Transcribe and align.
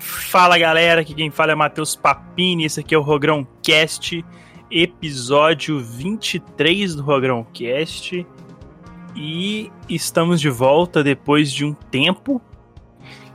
Fala 0.00 0.58
galera, 0.58 1.00
aqui 1.00 1.14
quem 1.14 1.30
fala 1.30 1.52
é 1.52 1.54
Matheus 1.54 1.96
Papini, 1.96 2.64
esse 2.64 2.80
aqui 2.80 2.94
é 2.94 2.98
o 2.98 3.02
Rogrão 3.02 3.46
Cast, 3.62 4.24
episódio 4.70 5.80
23 5.80 6.96
do 6.96 7.02
Rogrão 7.02 7.46
Cast. 7.52 8.26
E 9.14 9.70
estamos 9.88 10.40
de 10.40 10.50
volta 10.50 11.02
depois 11.02 11.50
de 11.50 11.64
um 11.64 11.72
tempo 11.72 12.42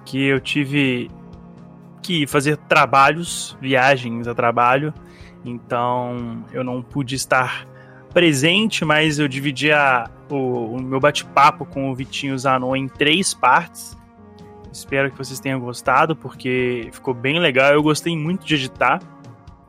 que 0.05 0.23
eu 0.23 0.39
tive 0.39 1.09
que 2.03 2.27
fazer 2.27 2.57
trabalhos, 2.57 3.57
viagens 3.59 4.27
a 4.27 4.35
trabalho, 4.35 4.93
então 5.43 6.45
eu 6.51 6.63
não 6.63 6.83
pude 6.83 7.15
estar 7.15 7.65
presente, 8.13 8.85
mas 8.85 9.17
eu 9.17 9.27
dividi 9.27 9.71
a, 9.71 10.09
o, 10.29 10.75
o 10.75 10.81
meu 10.81 10.99
bate-papo 10.99 11.65
com 11.65 11.89
o 11.89 11.95
Vitinho 11.95 12.37
Zanon 12.37 12.75
em 12.75 12.87
três 12.87 13.33
partes. 13.33 13.97
Espero 14.71 15.11
que 15.11 15.17
vocês 15.17 15.39
tenham 15.39 15.59
gostado, 15.59 16.15
porque 16.15 16.89
ficou 16.91 17.13
bem 17.13 17.39
legal. 17.39 17.73
Eu 17.73 17.83
gostei 17.83 18.15
muito 18.17 18.45
de 18.45 18.55
editar, 18.55 19.01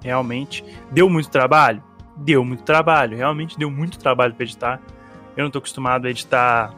realmente. 0.03 0.65
Deu 0.91 1.11
muito 1.11 1.29
trabalho? 1.29 1.83
Deu 2.17 2.45
muito 2.45 2.63
trabalho, 2.63 3.17
realmente 3.17 3.59
deu 3.59 3.71
muito 3.71 3.99
trabalho 3.99 4.35
para 4.35 4.45
editar. 4.45 4.81
Eu 5.37 5.43
não 5.43 5.47
estou 5.47 5.59
acostumado 5.59 6.07
a 6.07 6.11
editar 6.11 6.75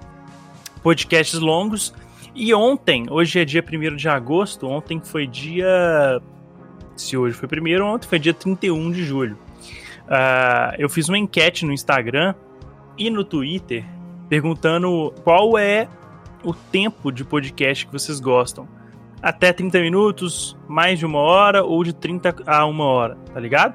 podcasts 0.83 1.39
longos. 1.39 1.93
E 2.35 2.55
ontem, 2.55 3.07
hoje 3.11 3.41
é 3.41 3.45
dia 3.45 3.63
1 3.63 3.97
de 3.97 4.09
agosto, 4.09 4.67
ontem 4.67 5.01
foi 5.01 5.27
dia. 5.27 6.21
Se 6.97 7.17
hoje 7.17 7.37
foi 7.37 7.49
primeiro, 7.49 7.87
ontem 7.87 8.09
foi 8.09 8.19
dia 8.19 8.33
31 8.35 8.91
de 8.91 9.05
julho. 9.05 9.37
Uh, 10.05 10.75
eu 10.79 10.89
fiz 10.89 11.09
uma 11.09 11.19
enquete 11.19 11.65
no 11.65 11.73
Instagram 11.73 12.35
e 12.97 13.11
no 13.11 13.25
Twitter 13.25 13.85
perguntando 14.29 15.13
qual 15.23 15.59
é 15.59 15.89
o 16.45 16.53
tempo 16.53 17.11
de 17.11 17.25
podcast 17.25 17.87
que 17.87 17.93
vocês 17.93 18.21
gostam. 18.21 18.69
Até 19.23 19.53
30 19.53 19.81
minutos, 19.81 20.57
mais 20.69 20.99
de 20.99 21.07
uma 21.07 21.19
hora 21.19 21.65
ou 21.65 21.83
de 21.83 21.95
30 21.95 22.37
a 22.47 22.67
uma 22.67 22.85
hora, 22.85 23.17
tá 23.33 23.41
ligado? 23.41 23.75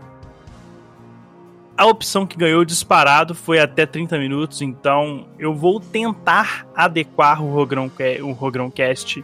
A 1.76 1.86
opção 1.86 2.28
que 2.28 2.38
ganhou 2.38 2.64
disparado 2.64 3.34
foi 3.34 3.60
até 3.60 3.86
30 3.86 4.20
minutos, 4.20 4.62
então 4.62 5.28
eu 5.40 5.54
vou 5.54 5.80
tentar 5.80 6.68
adequar 6.76 7.44
o 7.44 7.52
Rogrão, 7.52 7.90
o 8.22 8.32
Rogrão 8.32 8.70
Cast 8.70 9.24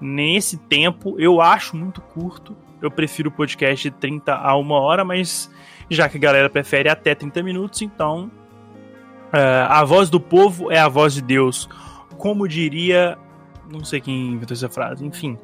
nesse 0.00 0.58
tempo. 0.58 1.16
Eu 1.18 1.40
acho 1.40 1.76
muito 1.76 2.00
curto, 2.00 2.54
eu 2.80 2.90
prefiro 2.90 3.30
o 3.30 3.32
podcast 3.32 3.90
de 3.90 3.96
30 3.96 4.34
a 4.34 4.54
uma 4.54 4.78
hora, 4.78 5.04
mas 5.04 5.50
já 5.90 6.08
que 6.08 6.18
a 6.18 6.20
galera 6.20 6.50
prefere 6.50 6.88
até 6.88 7.14
30 7.14 7.42
minutos, 7.42 7.82
então 7.82 8.30
uh, 9.32 9.66
a 9.68 9.82
voz 9.82 10.10
do 10.10 10.20
povo 10.20 10.70
é 10.70 10.78
a 10.78 10.88
voz 10.88 11.14
de 11.14 11.22
Deus 11.22 11.68
como 12.18 12.46
diria. 12.46 13.16
Não 13.72 13.84
sei 13.84 14.00
quem 14.00 14.32
inventou 14.32 14.54
essa 14.54 14.68
frase, 14.68 15.04
enfim. 15.04 15.38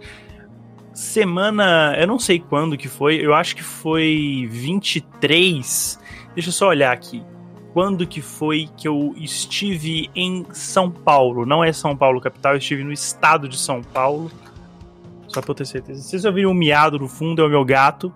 Semana. 0.93 1.97
Eu 1.99 2.07
não 2.07 2.19
sei 2.19 2.39
quando 2.39 2.77
que 2.77 2.89
foi, 2.89 3.17
eu 3.17 3.33
acho 3.33 3.57
que 3.57 3.63
foi 3.63 4.47
23. 4.51 5.99
Deixa 6.35 6.49
eu 6.49 6.53
só 6.53 6.69
olhar 6.69 6.93
aqui. 6.93 7.23
Quando 7.73 8.07
que 8.07 8.21
foi 8.21 8.69
que 8.77 8.87
eu 8.87 9.15
estive 9.17 10.09
em 10.15 10.47
São 10.53 10.91
Paulo? 10.91 11.45
Não 11.45 11.65
é 11.65 11.73
São 11.73 11.97
Paulo 11.97 12.21
capital, 12.21 12.53
eu 12.53 12.59
estive 12.59 12.85
no 12.85 12.93
estado 12.93 13.49
de 13.49 13.59
São 13.59 13.83
Paulo. 13.83 14.31
Só 15.27 15.41
pra 15.41 15.51
eu 15.51 15.55
ter 15.57 15.67
certeza. 15.67 16.01
Vocês 16.01 16.25
ouviram 16.25 16.51
um 16.51 16.55
miado 16.55 16.99
no 16.99 17.09
fundo, 17.09 17.43
é 17.43 17.45
o 17.45 17.51
meu 17.51 17.65
gato. 17.65 18.15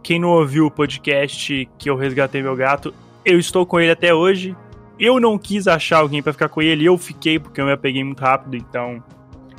Quem 0.00 0.20
não 0.20 0.28
ouviu 0.28 0.66
o 0.66 0.70
podcast 0.70 1.68
que 1.76 1.90
eu 1.90 1.96
resgatei 1.96 2.42
meu 2.42 2.54
gato, 2.54 2.94
eu 3.24 3.38
estou 3.38 3.66
com 3.66 3.80
ele 3.80 3.90
até 3.90 4.14
hoje. 4.14 4.54
Eu 4.98 5.18
não 5.18 5.36
quis 5.38 5.66
achar 5.66 5.98
alguém 5.98 6.22
para 6.22 6.32
ficar 6.32 6.48
com 6.48 6.62
ele, 6.62 6.84
eu 6.84 6.96
fiquei 6.96 7.38
porque 7.38 7.60
eu 7.60 7.66
me 7.66 7.72
apeguei 7.72 8.04
muito 8.04 8.20
rápido, 8.20 8.56
então 8.56 9.02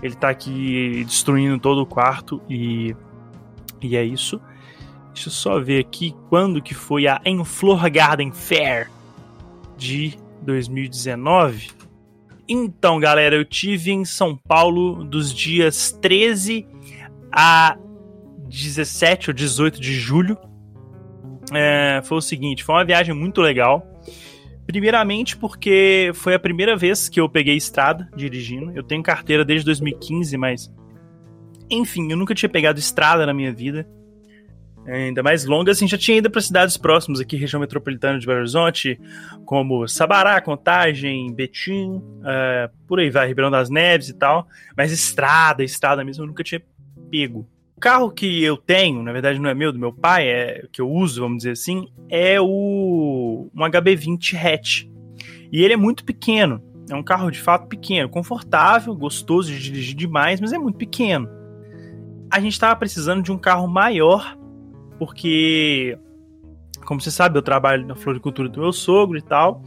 ele 0.01 0.15
tá 0.15 0.29
aqui 0.29 1.03
destruindo 1.05 1.59
todo 1.59 1.81
o 1.81 1.85
quarto 1.85 2.41
e 2.49 2.95
e 3.81 3.95
é 3.95 4.03
isso. 4.03 4.41
Deixa 5.13 5.29
eu 5.29 5.33
só 5.33 5.59
ver 5.59 5.79
aqui 5.79 6.13
quando 6.29 6.61
que 6.61 6.73
foi 6.73 7.07
a 7.07 7.21
Enflor 7.25 7.89
Garden 7.89 8.31
Fair 8.31 8.89
de 9.77 10.17
2019. 10.41 11.69
Então, 12.47 12.99
galera, 12.99 13.35
eu 13.35 13.45
tive 13.45 13.91
em 13.91 14.05
São 14.05 14.35
Paulo 14.35 15.03
dos 15.03 15.33
dias 15.33 15.91
13 16.01 16.67
a 17.31 17.77
17 18.47 19.29
ou 19.29 19.33
18 19.33 19.79
de 19.79 19.93
julho. 19.93 20.37
É, 21.53 22.01
foi 22.03 22.17
o 22.17 22.21
seguinte, 22.21 22.63
foi 22.63 22.75
uma 22.75 22.85
viagem 22.85 23.13
muito 23.13 23.41
legal. 23.41 23.94
Primeiramente 24.65 25.37
porque 25.37 26.11
foi 26.15 26.33
a 26.33 26.39
primeira 26.39 26.75
vez 26.75 27.07
que 27.07 27.19
eu 27.19 27.29
peguei 27.29 27.55
estrada 27.55 28.09
dirigindo. 28.15 28.71
Eu 28.75 28.83
tenho 28.83 29.03
carteira 29.03 29.45
desde 29.45 29.65
2015, 29.65 30.37
mas. 30.37 30.73
Enfim, 31.69 32.11
eu 32.11 32.17
nunca 32.17 32.33
tinha 32.35 32.49
pegado 32.49 32.79
estrada 32.79 33.25
na 33.25 33.33
minha 33.33 33.53
vida. 33.53 33.87
Ainda 34.87 35.23
mais 35.23 35.45
longa, 35.45 35.71
assim, 35.71 35.87
já 35.87 35.97
tinha 35.97 36.17
ido 36.17 36.29
para 36.29 36.39
cidades 36.41 36.77
próximas 36.77 37.19
aqui, 37.19 37.35
região 37.35 37.59
metropolitana 37.59 38.19
de 38.19 38.27
Belo 38.27 38.39
Horizonte, 38.39 38.99
como 39.43 39.87
Sabará, 39.87 40.39
Contagem, 40.39 41.33
Betim, 41.33 41.95
uh, 41.97 42.69
por 42.87 42.99
aí 42.99 43.09
vai, 43.09 43.27
Ribeirão 43.27 43.49
das 43.49 43.67
Neves 43.71 44.09
e 44.09 44.13
tal. 44.13 44.47
Mas 44.77 44.91
estrada, 44.91 45.63
estrada 45.63 46.03
mesmo, 46.03 46.23
eu 46.23 46.27
nunca 46.27 46.43
tinha 46.43 46.61
pego. 47.09 47.47
Carro 47.85 48.09
que 48.09 48.43
eu 48.43 48.57
tenho, 48.57 49.03
na 49.03 49.11
verdade 49.11 49.37
não 49.37 49.47
é 49.47 49.53
meu, 49.53 49.71
do 49.71 49.77
meu 49.77 49.93
pai, 49.93 50.27
é 50.27 50.67
que 50.71 50.81
eu 50.81 50.89
uso, 50.89 51.21
vamos 51.21 51.37
dizer 51.37 51.51
assim, 51.51 51.87
é 52.09 52.41
o 52.41 53.47
um 53.53 53.59
HB20 53.59 54.35
hatch. 54.35 54.85
E 55.51 55.63
ele 55.63 55.75
é 55.75 55.77
muito 55.77 56.03
pequeno. 56.03 56.63
É 56.89 56.95
um 56.95 57.03
carro 57.03 57.29
de 57.29 57.39
fato 57.39 57.67
pequeno, 57.67 58.09
confortável, 58.09 58.95
gostoso 58.95 59.51
de 59.51 59.59
dirigir 59.61 59.95
demais, 59.95 60.41
mas 60.41 60.51
é 60.51 60.57
muito 60.57 60.79
pequeno. 60.79 61.29
A 62.31 62.39
gente 62.39 62.53
estava 62.53 62.75
precisando 62.75 63.21
de 63.21 63.31
um 63.31 63.37
carro 63.37 63.67
maior, 63.67 64.35
porque, 64.97 65.95
como 66.87 66.99
você 66.99 67.11
sabe, 67.11 67.37
eu 67.37 67.43
trabalho 67.43 67.85
na 67.85 67.93
floricultura 67.93 68.49
do 68.49 68.61
meu 68.61 68.73
sogro 68.73 69.15
e 69.15 69.21
tal, 69.21 69.61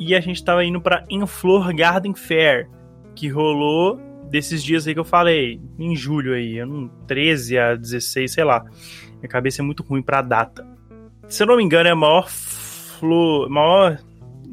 e 0.00 0.16
a 0.16 0.20
gente 0.20 0.34
estava 0.38 0.64
indo 0.64 0.80
para 0.80 1.04
Enflor 1.08 1.72
Garden 1.72 2.12
Fair, 2.12 2.68
que 3.14 3.28
rolou 3.28 4.00
desses 4.32 4.64
dias 4.64 4.86
aí 4.86 4.94
que 4.94 4.98
eu 4.98 5.04
falei, 5.04 5.60
em 5.78 5.94
julho 5.94 6.32
aí, 6.32 6.64
não, 6.64 6.88
13 7.06 7.58
a 7.58 7.74
16, 7.76 8.32
sei 8.32 8.42
lá. 8.42 8.64
Minha 9.18 9.28
cabeça 9.28 9.60
é 9.60 9.64
muito 9.64 9.82
ruim 9.82 10.00
pra 10.00 10.22
data. 10.22 10.66
Se 11.28 11.42
eu 11.42 11.46
não 11.46 11.58
me 11.58 11.62
engano, 11.62 11.86
é 11.86 11.92
o 11.92 11.96
maior 11.96 12.30
flor, 12.30 13.50
maior 13.50 14.00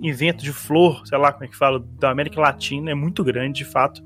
evento 0.04 0.44
de 0.44 0.52
flor, 0.52 1.08
sei 1.08 1.18
lá 1.18 1.32
como 1.32 1.46
é 1.46 1.48
que 1.48 1.56
fala, 1.56 1.82
da 1.98 2.12
América 2.12 2.42
Latina, 2.42 2.92
é 2.92 2.94
muito 2.94 3.24
grande, 3.24 3.60
de 3.60 3.66
fato. 3.66 4.04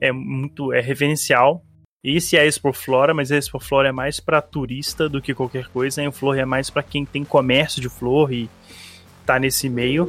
É 0.00 0.12
muito, 0.12 0.72
é 0.72 0.80
referencial. 0.80 1.64
Esse 2.02 2.36
é 2.36 2.46
Expo 2.46 2.72
Flora, 2.72 3.12
mas 3.12 3.32
a 3.32 3.36
Expo 3.36 3.58
Flora 3.58 3.88
é 3.88 3.92
mais 3.92 4.20
para 4.20 4.40
turista 4.40 5.08
do 5.08 5.20
que 5.20 5.34
qualquer 5.34 5.66
coisa. 5.66 6.06
A 6.06 6.12
Flor 6.12 6.38
é 6.38 6.44
mais 6.44 6.70
para 6.70 6.84
quem 6.84 7.04
tem 7.04 7.24
comércio 7.24 7.82
de 7.82 7.88
flor 7.88 8.32
e 8.32 8.48
tá 9.26 9.36
nesse 9.36 9.68
meio. 9.68 10.04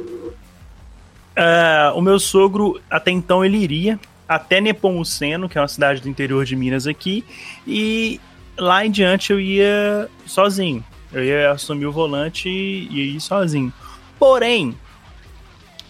Uh, 1.36 1.96
o 1.96 2.00
meu 2.00 2.20
sogro, 2.20 2.80
até 2.88 3.10
então, 3.10 3.44
ele 3.44 3.58
iria 3.58 3.98
até 4.30 4.60
Nepomuceno, 4.60 5.48
que 5.48 5.58
é 5.58 5.60
uma 5.60 5.66
cidade 5.66 6.00
do 6.00 6.08
interior 6.08 6.44
de 6.44 6.54
Minas 6.54 6.86
aqui, 6.86 7.24
e 7.66 8.20
lá 8.56 8.86
em 8.86 8.90
diante 8.90 9.32
eu 9.32 9.40
ia 9.40 10.08
sozinho. 10.24 10.84
Eu 11.12 11.24
ia 11.24 11.50
assumir 11.50 11.86
o 11.86 11.90
volante 11.90 12.48
e 12.48 12.86
ia 12.92 13.16
ir 13.16 13.20
sozinho. 13.20 13.72
Porém, 14.20 14.76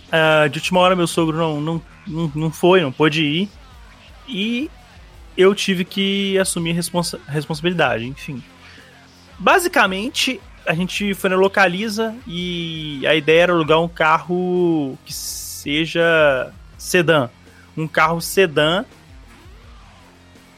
uh, 0.08 0.48
de 0.48 0.58
última 0.58 0.80
hora 0.80 0.96
meu 0.96 1.06
sogro 1.06 1.36
não, 1.36 1.60
não, 1.60 1.82
não, 2.06 2.32
não 2.34 2.50
foi, 2.50 2.80
não 2.80 2.90
pôde 2.90 3.22
ir, 3.22 3.48
e 4.26 4.70
eu 5.36 5.54
tive 5.54 5.84
que 5.84 6.38
assumir 6.38 6.72
responsa 6.72 7.20
responsabilidade, 7.28 8.06
enfim. 8.06 8.42
Basicamente, 9.38 10.40
a 10.64 10.72
gente 10.72 11.12
foi 11.12 11.28
na 11.28 11.36
Localiza 11.36 12.14
e 12.26 13.06
a 13.06 13.14
ideia 13.14 13.42
era 13.42 13.52
alugar 13.52 13.82
um 13.82 13.88
carro 13.88 14.96
que 15.04 15.12
seja 15.12 16.50
sedã 16.78 17.28
um 17.76 17.86
carro 17.86 18.20
sedã. 18.20 18.84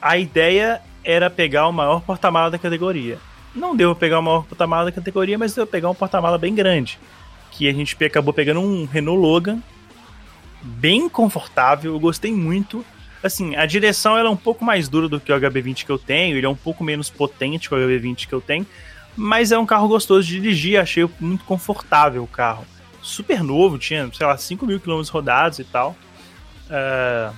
A 0.00 0.18
ideia 0.18 0.80
era 1.04 1.30
pegar 1.30 1.68
o 1.68 1.72
maior 1.72 2.00
porta-mala 2.02 2.50
da 2.50 2.58
categoria. 2.58 3.18
Não 3.54 3.76
deu 3.76 3.94
pegar 3.94 4.18
o 4.18 4.22
maior 4.22 4.44
porta-mala 4.44 4.86
da 4.86 4.92
categoria, 4.92 5.38
mas 5.38 5.54
deu 5.54 5.66
pegar 5.66 5.90
um 5.90 5.94
porta-mala 5.94 6.38
bem 6.38 6.54
grande. 6.54 6.98
Que 7.50 7.68
a 7.68 7.72
gente 7.72 8.02
acabou 8.04 8.32
pegando 8.32 8.60
um 8.60 8.86
Renault 8.86 9.20
Logan, 9.20 9.62
bem 10.62 11.08
confortável, 11.08 11.92
eu 11.92 12.00
gostei 12.00 12.32
muito. 12.32 12.84
Assim, 13.22 13.54
a 13.56 13.66
direção 13.66 14.16
ela 14.16 14.28
é 14.28 14.32
um 14.32 14.36
pouco 14.36 14.64
mais 14.64 14.88
dura 14.88 15.08
do 15.08 15.20
que 15.20 15.32
o 15.32 15.36
HB20 15.38 15.84
que 15.84 15.90
eu 15.90 15.98
tenho, 15.98 16.36
ele 16.36 16.46
é 16.46 16.48
um 16.48 16.56
pouco 16.56 16.82
menos 16.82 17.10
potente 17.10 17.68
que 17.68 17.74
o 17.74 17.78
HB20 17.78 18.26
que 18.26 18.32
eu 18.32 18.40
tenho, 18.40 18.66
mas 19.16 19.52
é 19.52 19.58
um 19.58 19.66
carro 19.66 19.86
gostoso 19.86 20.26
de 20.26 20.40
dirigir, 20.40 20.80
achei 20.80 21.08
muito 21.20 21.44
confortável 21.44 22.22
o 22.22 22.26
carro. 22.26 22.64
Super 23.02 23.42
novo, 23.42 23.78
tinha, 23.78 24.10
sei 24.12 24.26
lá, 24.26 24.36
5 24.36 24.64
mil 24.66 24.80
quilômetros 24.80 25.08
rodados 25.08 25.58
e 25.58 25.64
tal. 25.64 25.96
Uh, 26.72 27.34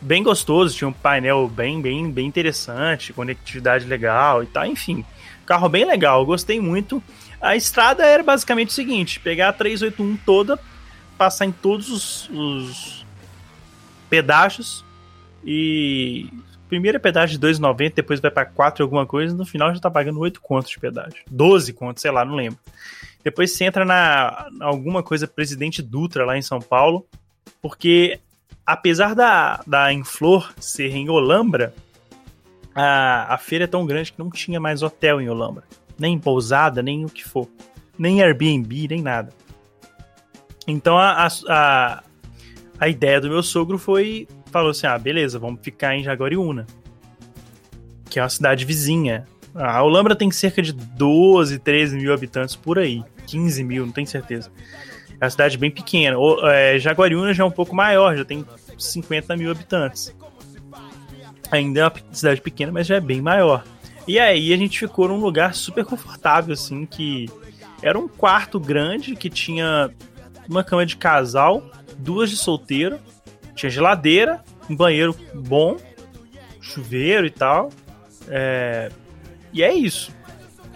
bem 0.00 0.22
gostoso, 0.22 0.76
tinha 0.76 0.88
um 0.88 0.92
painel 0.92 1.48
bem, 1.48 1.80
bem, 1.80 2.10
bem 2.10 2.26
interessante, 2.26 3.12
conectividade 3.12 3.86
legal 3.86 4.42
e 4.42 4.46
tal, 4.46 4.66
enfim. 4.66 5.04
Carro 5.46 5.68
bem 5.68 5.84
legal, 5.84 6.26
gostei 6.26 6.60
muito. 6.60 7.00
A 7.40 7.54
estrada 7.54 8.04
era 8.04 8.24
basicamente 8.24 8.70
o 8.70 8.72
seguinte: 8.72 9.20
pegar 9.20 9.50
a 9.50 9.52
381 9.52 10.16
toda, 10.24 10.58
passar 11.16 11.46
em 11.46 11.52
todos 11.52 11.88
os, 11.88 12.28
os 12.30 13.06
pedaços 14.10 14.84
e 15.44 16.28
primeiro 16.68 16.96
é 16.96 16.98
pedágio 16.98 17.38
de 17.38 17.46
2,90, 17.46 17.94
depois 17.94 18.18
vai 18.18 18.30
para 18.30 18.44
4 18.44 18.82
alguma 18.82 19.06
coisa, 19.06 19.34
no 19.34 19.46
final 19.46 19.72
já 19.72 19.80
tá 19.80 19.90
pagando 19.90 20.18
8 20.18 20.40
contos 20.40 20.70
de 20.70 20.80
pedágio. 20.80 21.22
12 21.30 21.72
contos, 21.72 22.02
sei 22.02 22.10
lá, 22.10 22.24
não 22.24 22.34
lembro. 22.34 22.58
Depois 23.22 23.52
você 23.52 23.64
entra 23.64 23.84
na 23.84 24.48
alguma 24.60 25.02
coisa 25.02 25.26
Presidente 25.26 25.82
Dutra 25.82 26.24
lá 26.24 26.36
em 26.36 26.42
São 26.42 26.60
Paulo, 26.60 27.06
porque 27.66 28.20
apesar 28.64 29.12
da, 29.12 29.60
da 29.66 29.92
Inflor 29.92 30.54
ser 30.56 30.94
em 30.94 31.10
Olambra, 31.10 31.74
a, 32.72 33.34
a 33.34 33.38
feira 33.38 33.64
é 33.64 33.66
tão 33.66 33.84
grande 33.84 34.12
que 34.12 34.18
não 34.20 34.30
tinha 34.30 34.60
mais 34.60 34.84
hotel 34.84 35.20
em 35.20 35.28
Olambra. 35.28 35.64
Nem 35.98 36.16
pousada, 36.16 36.80
nem 36.80 37.04
o 37.04 37.08
que 37.08 37.24
for. 37.24 37.48
Nem 37.98 38.22
Airbnb, 38.22 38.86
nem 38.88 39.02
nada. 39.02 39.32
Então 40.64 40.96
a, 40.96 41.26
a, 41.48 42.04
a 42.78 42.88
ideia 42.88 43.20
do 43.20 43.28
meu 43.28 43.42
sogro 43.42 43.78
foi 43.78 44.28
falou 44.52 44.70
assim: 44.70 44.86
ah, 44.86 44.96
beleza, 44.96 45.36
vamos 45.36 45.60
ficar 45.60 45.96
em 45.96 46.04
Jaguariúna, 46.04 46.68
que 48.08 48.20
é 48.20 48.22
uma 48.22 48.28
cidade 48.28 48.64
vizinha. 48.64 49.26
A 49.56 49.82
Olambra 49.82 50.14
tem 50.14 50.30
cerca 50.30 50.62
de 50.62 50.72
12, 50.72 51.58
13 51.58 51.96
mil 51.96 52.14
habitantes 52.14 52.54
por 52.54 52.78
aí. 52.78 53.02
15 53.26 53.64
mil, 53.64 53.84
não 53.86 53.92
tenho 53.92 54.06
certeza. 54.06 54.52
É 55.20 55.24
uma 55.24 55.30
cidade 55.30 55.56
bem 55.56 55.70
pequena. 55.70 56.18
O, 56.18 56.46
é, 56.46 56.78
Jaguariúna 56.78 57.32
já 57.32 57.42
é 57.42 57.46
um 57.46 57.50
pouco 57.50 57.74
maior, 57.74 58.16
já 58.16 58.24
tem 58.24 58.44
50 58.78 59.36
mil 59.36 59.50
habitantes. 59.50 60.14
Ainda 61.50 61.80
é 61.80 61.84
uma 61.84 61.92
cidade 62.12 62.40
pequena, 62.40 62.72
mas 62.72 62.86
já 62.86 62.96
é 62.96 63.00
bem 63.00 63.20
maior. 63.20 63.64
E 64.06 64.18
aí 64.18 64.52
a 64.52 64.56
gente 64.56 64.78
ficou 64.78 65.08
num 65.08 65.18
lugar 65.18 65.54
super 65.54 65.84
confortável, 65.84 66.52
assim, 66.52 66.86
que 66.86 67.28
era 67.82 67.98
um 67.98 68.06
quarto 68.06 68.60
grande 68.60 69.16
que 69.16 69.28
tinha 69.28 69.90
uma 70.48 70.62
cama 70.62 70.86
de 70.86 70.96
casal, 70.96 71.62
duas 71.98 72.30
de 72.30 72.36
solteiro, 72.36 72.98
tinha 73.54 73.70
geladeira, 73.70 74.44
um 74.68 74.76
banheiro 74.76 75.16
bom, 75.34 75.76
chuveiro 76.60 77.26
e 77.26 77.30
tal. 77.30 77.70
É... 78.28 78.90
E 79.52 79.62
é 79.62 79.72
isso. 79.74 80.14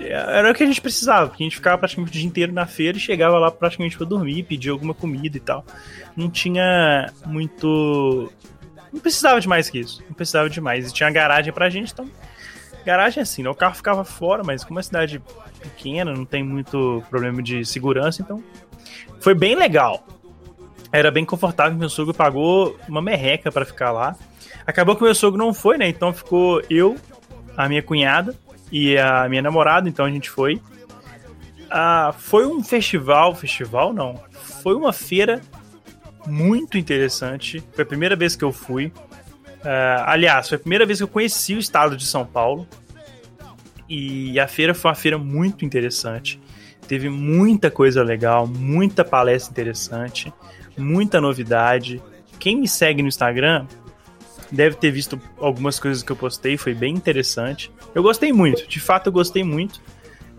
Era 0.01 0.51
o 0.51 0.55
que 0.55 0.63
a 0.63 0.67
gente 0.67 0.81
precisava, 0.81 1.29
porque 1.29 1.43
a 1.43 1.47
gente 1.47 1.57
ficava 1.57 1.79
praticamente 1.79 2.11
o 2.11 2.19
dia 2.19 2.27
inteiro 2.27 2.53
na 2.53 2.67
feira 2.67 2.97
e 2.97 3.01
chegava 3.01 3.39
lá 3.39 3.51
praticamente 3.51 3.97
para 3.97 4.07
dormir, 4.07 4.43
pedir 4.45 4.71
alguma 4.71 4.95
comida 4.95 5.37
e 5.37 5.41
tal. 5.41 5.65
Não 6.17 6.31
tinha 6.31 7.13
muito. 7.27 8.33
Não 8.93 9.01
precisava 9.01 9.41
de 9.41 9.49
mais 9.49 9.69
que 9.69 9.79
isso. 9.79 10.03
Não 10.09 10.15
precisava 10.15 10.49
de 10.49 10.61
mais. 10.61 10.89
E 10.89 10.93
tinha 10.93 11.11
garagem 11.11 11.53
pra 11.53 11.71
gente, 11.71 11.93
então. 11.93 12.11
Garagem 12.85 13.21
é 13.21 13.23
assim, 13.23 13.43
né? 13.43 13.51
O 13.51 13.55
carro 13.55 13.75
ficava 13.75 14.05
fora, 14.05 14.43
mas 14.43 14.65
como 14.65 14.79
é 14.79 14.81
uma 14.81 14.83
cidade 14.83 15.23
pequena, 15.61 16.15
não 16.15 16.25
tem 16.25 16.43
muito 16.43 17.05
problema 17.11 17.43
de 17.43 17.65
segurança, 17.65 18.23
então. 18.23 18.43
Foi 19.21 19.35
bem 19.35 19.55
legal 19.55 20.07
era 20.93 21.11
bem 21.11 21.25
confortável, 21.25 21.79
meu 21.79 21.89
sogro 21.89 22.13
pagou 22.13 22.77
uma 22.89 23.01
merreca 23.01 23.51
para 23.53 23.65
ficar 23.65 23.93
lá. 23.93 24.17
Acabou 24.67 24.97
que 24.97 25.03
meu 25.03 25.15
sogro 25.15 25.39
não 25.39 25.55
foi, 25.55 25.79
né? 25.79 25.89
Então 25.89 26.13
ficou 26.13 26.63
eu, 26.69 26.97
a 27.57 27.69
minha 27.69 27.83
cunhada 27.83 28.35
e 28.71 28.97
a 28.99 29.29
minha 29.29 29.43
namorada, 29.43 29.89
então 29.89 30.05
a 30.05 30.11
gente 30.11 30.31
foi. 30.31 30.61
Ah, 31.71 32.15
foi 32.19 32.47
um 32.47 32.63
festival, 32.63 33.35
festival 33.35 33.93
não, 33.93 34.21
foi 34.33 34.75
uma 34.75 34.93
feira 34.93 35.41
muito 36.27 36.77
interessante. 36.77 37.63
Foi 37.73 37.83
a 37.83 37.87
primeira 37.87 38.17
vez 38.17 38.37
que 38.37 38.45
eu 38.45 38.53
fui. 38.53 38.87
Uh, 38.87 40.03
aliás, 40.07 40.49
foi 40.49 40.57
a 40.57 40.59
primeira 40.59 40.87
vez 40.87 40.99
que 40.99 41.05
eu 41.05 41.09
conheci 41.09 41.55
o 41.55 41.59
estado 41.59 41.97
de 41.97 42.07
São 42.07 42.25
Paulo. 42.25 42.67
E 43.89 44.39
a 44.39 44.47
feira 44.47 44.75
foi 44.75 44.91
uma 44.91 44.95
feira 44.95 45.19
muito 45.19 45.65
interessante. 45.65 46.41
Teve 46.87 47.09
muita 47.09 47.71
coisa 47.71 48.03
legal, 48.03 48.47
muita 48.47 49.05
palestra 49.05 49.51
interessante 49.53 50.33
muita 50.81 51.21
novidade. 51.21 52.03
Quem 52.39 52.59
me 52.59 52.67
segue 52.67 53.03
no 53.03 53.09
Instagram 53.09 53.67
deve 54.51 54.77
ter 54.77 54.91
visto 54.91 55.21
algumas 55.39 55.79
coisas 55.79 56.03
que 56.03 56.11
eu 56.11 56.17
postei, 56.17 56.57
foi 56.57 56.75
bem 56.75 56.95
interessante. 56.95 57.71
Eu 57.95 58.03
gostei 58.03 58.33
muito, 58.33 58.67
de 58.67 58.81
fato 58.81 59.09
eu 59.09 59.13
gostei 59.13 59.45
muito. 59.45 59.81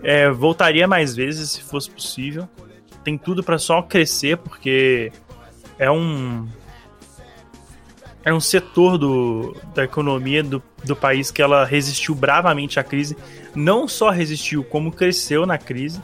É, 0.03 0.29
voltaria 0.29 0.87
mais 0.87 1.15
vezes 1.15 1.51
se 1.51 1.61
fosse 1.61 1.89
possível. 1.89 2.49
Tem 3.03 3.17
tudo 3.17 3.43
para 3.43 3.57
só 3.57 3.81
crescer, 3.81 4.37
porque 4.37 5.11
é 5.77 5.89
um 5.89 6.47
é 8.23 8.33
um 8.33 8.39
setor 8.39 8.97
do, 8.97 9.55
da 9.73 9.83
economia 9.83 10.43
do, 10.43 10.61
do 10.83 10.95
país 10.95 11.31
que 11.31 11.41
ela 11.41 11.65
resistiu 11.65 12.13
bravamente 12.13 12.79
à 12.79 12.83
crise. 12.83 13.17
Não 13.55 13.87
só 13.87 14.09
resistiu, 14.09 14.63
como 14.63 14.91
cresceu 14.91 15.45
na 15.45 15.57
crise. 15.57 15.99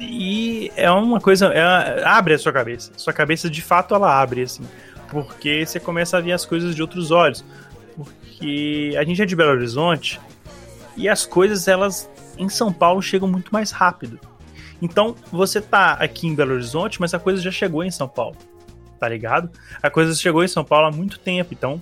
E 0.00 0.70
é 0.76 0.90
uma 0.90 1.20
coisa. 1.20 1.46
É, 1.46 2.04
abre 2.04 2.34
a 2.34 2.38
sua 2.38 2.52
cabeça. 2.52 2.92
Sua 2.96 3.12
cabeça 3.12 3.50
de 3.50 3.60
fato 3.60 3.94
ela 3.94 4.20
abre, 4.20 4.42
assim. 4.42 4.62
Porque 5.12 5.66
você 5.66 5.78
começa 5.78 6.16
a 6.16 6.20
ver 6.22 6.32
as 6.32 6.46
coisas 6.46 6.74
de 6.74 6.80
outros 6.80 7.10
olhos. 7.10 7.44
Porque 7.94 8.96
a 8.98 9.04
gente 9.04 9.20
é 9.20 9.26
de 9.26 9.36
Belo 9.36 9.50
Horizonte 9.50 10.18
e 10.96 11.06
as 11.06 11.26
coisas, 11.26 11.68
elas 11.68 12.10
em 12.38 12.48
São 12.48 12.72
Paulo 12.72 13.02
chegam 13.02 13.28
muito 13.28 13.52
mais 13.52 13.70
rápido. 13.70 14.18
Então, 14.80 15.14
você 15.30 15.60
tá 15.60 15.92
aqui 15.92 16.26
em 16.26 16.34
Belo 16.34 16.54
Horizonte, 16.54 16.98
mas 16.98 17.12
a 17.12 17.18
coisa 17.18 17.42
já 17.42 17.50
chegou 17.50 17.84
em 17.84 17.90
São 17.90 18.08
Paulo. 18.08 18.36
Tá 18.98 19.06
ligado? 19.06 19.50
A 19.82 19.90
coisa 19.90 20.14
chegou 20.14 20.42
em 20.42 20.48
São 20.48 20.64
Paulo 20.64 20.86
há 20.86 20.90
muito 20.90 21.18
tempo. 21.18 21.52
Então, 21.52 21.80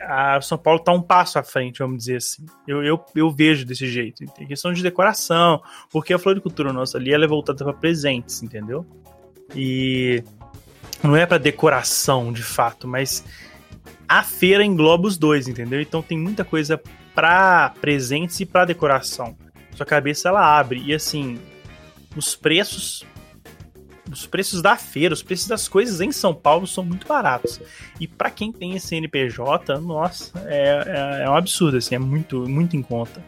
a 0.00 0.40
São 0.40 0.56
Paulo 0.56 0.78
está 0.78 0.92
um 0.92 1.02
passo 1.02 1.40
à 1.40 1.42
frente, 1.42 1.80
vamos 1.80 1.98
dizer 1.98 2.18
assim. 2.18 2.46
Eu, 2.68 2.84
eu, 2.84 3.04
eu 3.16 3.32
vejo 3.32 3.66
desse 3.66 3.88
jeito. 3.88 4.24
Tem 4.26 4.46
questão 4.46 4.72
de 4.72 4.80
decoração, 4.80 5.60
porque 5.90 6.14
a 6.14 6.18
floricultura 6.20 6.72
nossa 6.72 6.98
ali 6.98 7.12
ela 7.12 7.24
é 7.24 7.28
voltada 7.28 7.64
para 7.64 7.74
presentes, 7.74 8.44
entendeu? 8.44 8.86
E 9.56 10.22
não 11.04 11.16
é 11.16 11.26
para 11.26 11.38
decoração 11.38 12.32
de 12.32 12.42
fato, 12.42 12.88
mas 12.88 13.24
a 14.08 14.22
feira 14.22 14.64
engloba 14.64 15.06
os 15.06 15.16
dois, 15.16 15.48
entendeu? 15.48 15.80
Então 15.80 16.02
tem 16.02 16.18
muita 16.18 16.44
coisa 16.44 16.80
para 17.14 17.70
presentes 17.80 18.40
e 18.40 18.46
para 18.46 18.64
decoração. 18.64 19.36
Sua 19.74 19.86
cabeça 19.86 20.28
ela 20.28 20.58
abre 20.58 20.82
e 20.84 20.94
assim, 20.94 21.38
os 22.16 22.34
preços 22.34 23.04
os 24.10 24.26
preços 24.26 24.60
da 24.60 24.76
feira, 24.76 25.14
os 25.14 25.22
preços 25.22 25.48
das 25.48 25.66
coisas 25.66 26.00
em 26.00 26.12
São 26.12 26.34
Paulo 26.34 26.66
são 26.66 26.84
muito 26.84 27.06
baratos. 27.06 27.60
E 27.98 28.06
para 28.06 28.30
quem 28.30 28.52
tem 28.52 28.76
esse 28.76 28.94
NPJ, 28.94 29.80
nossa, 29.80 30.30
é, 30.46 30.84
é, 30.86 31.24
é, 31.24 31.30
um 31.30 31.34
absurdo, 31.34 31.78
assim, 31.78 31.94
é 31.94 31.98
muito, 31.98 32.48
muito 32.48 32.76
em 32.76 32.82
conta. 32.82 33.24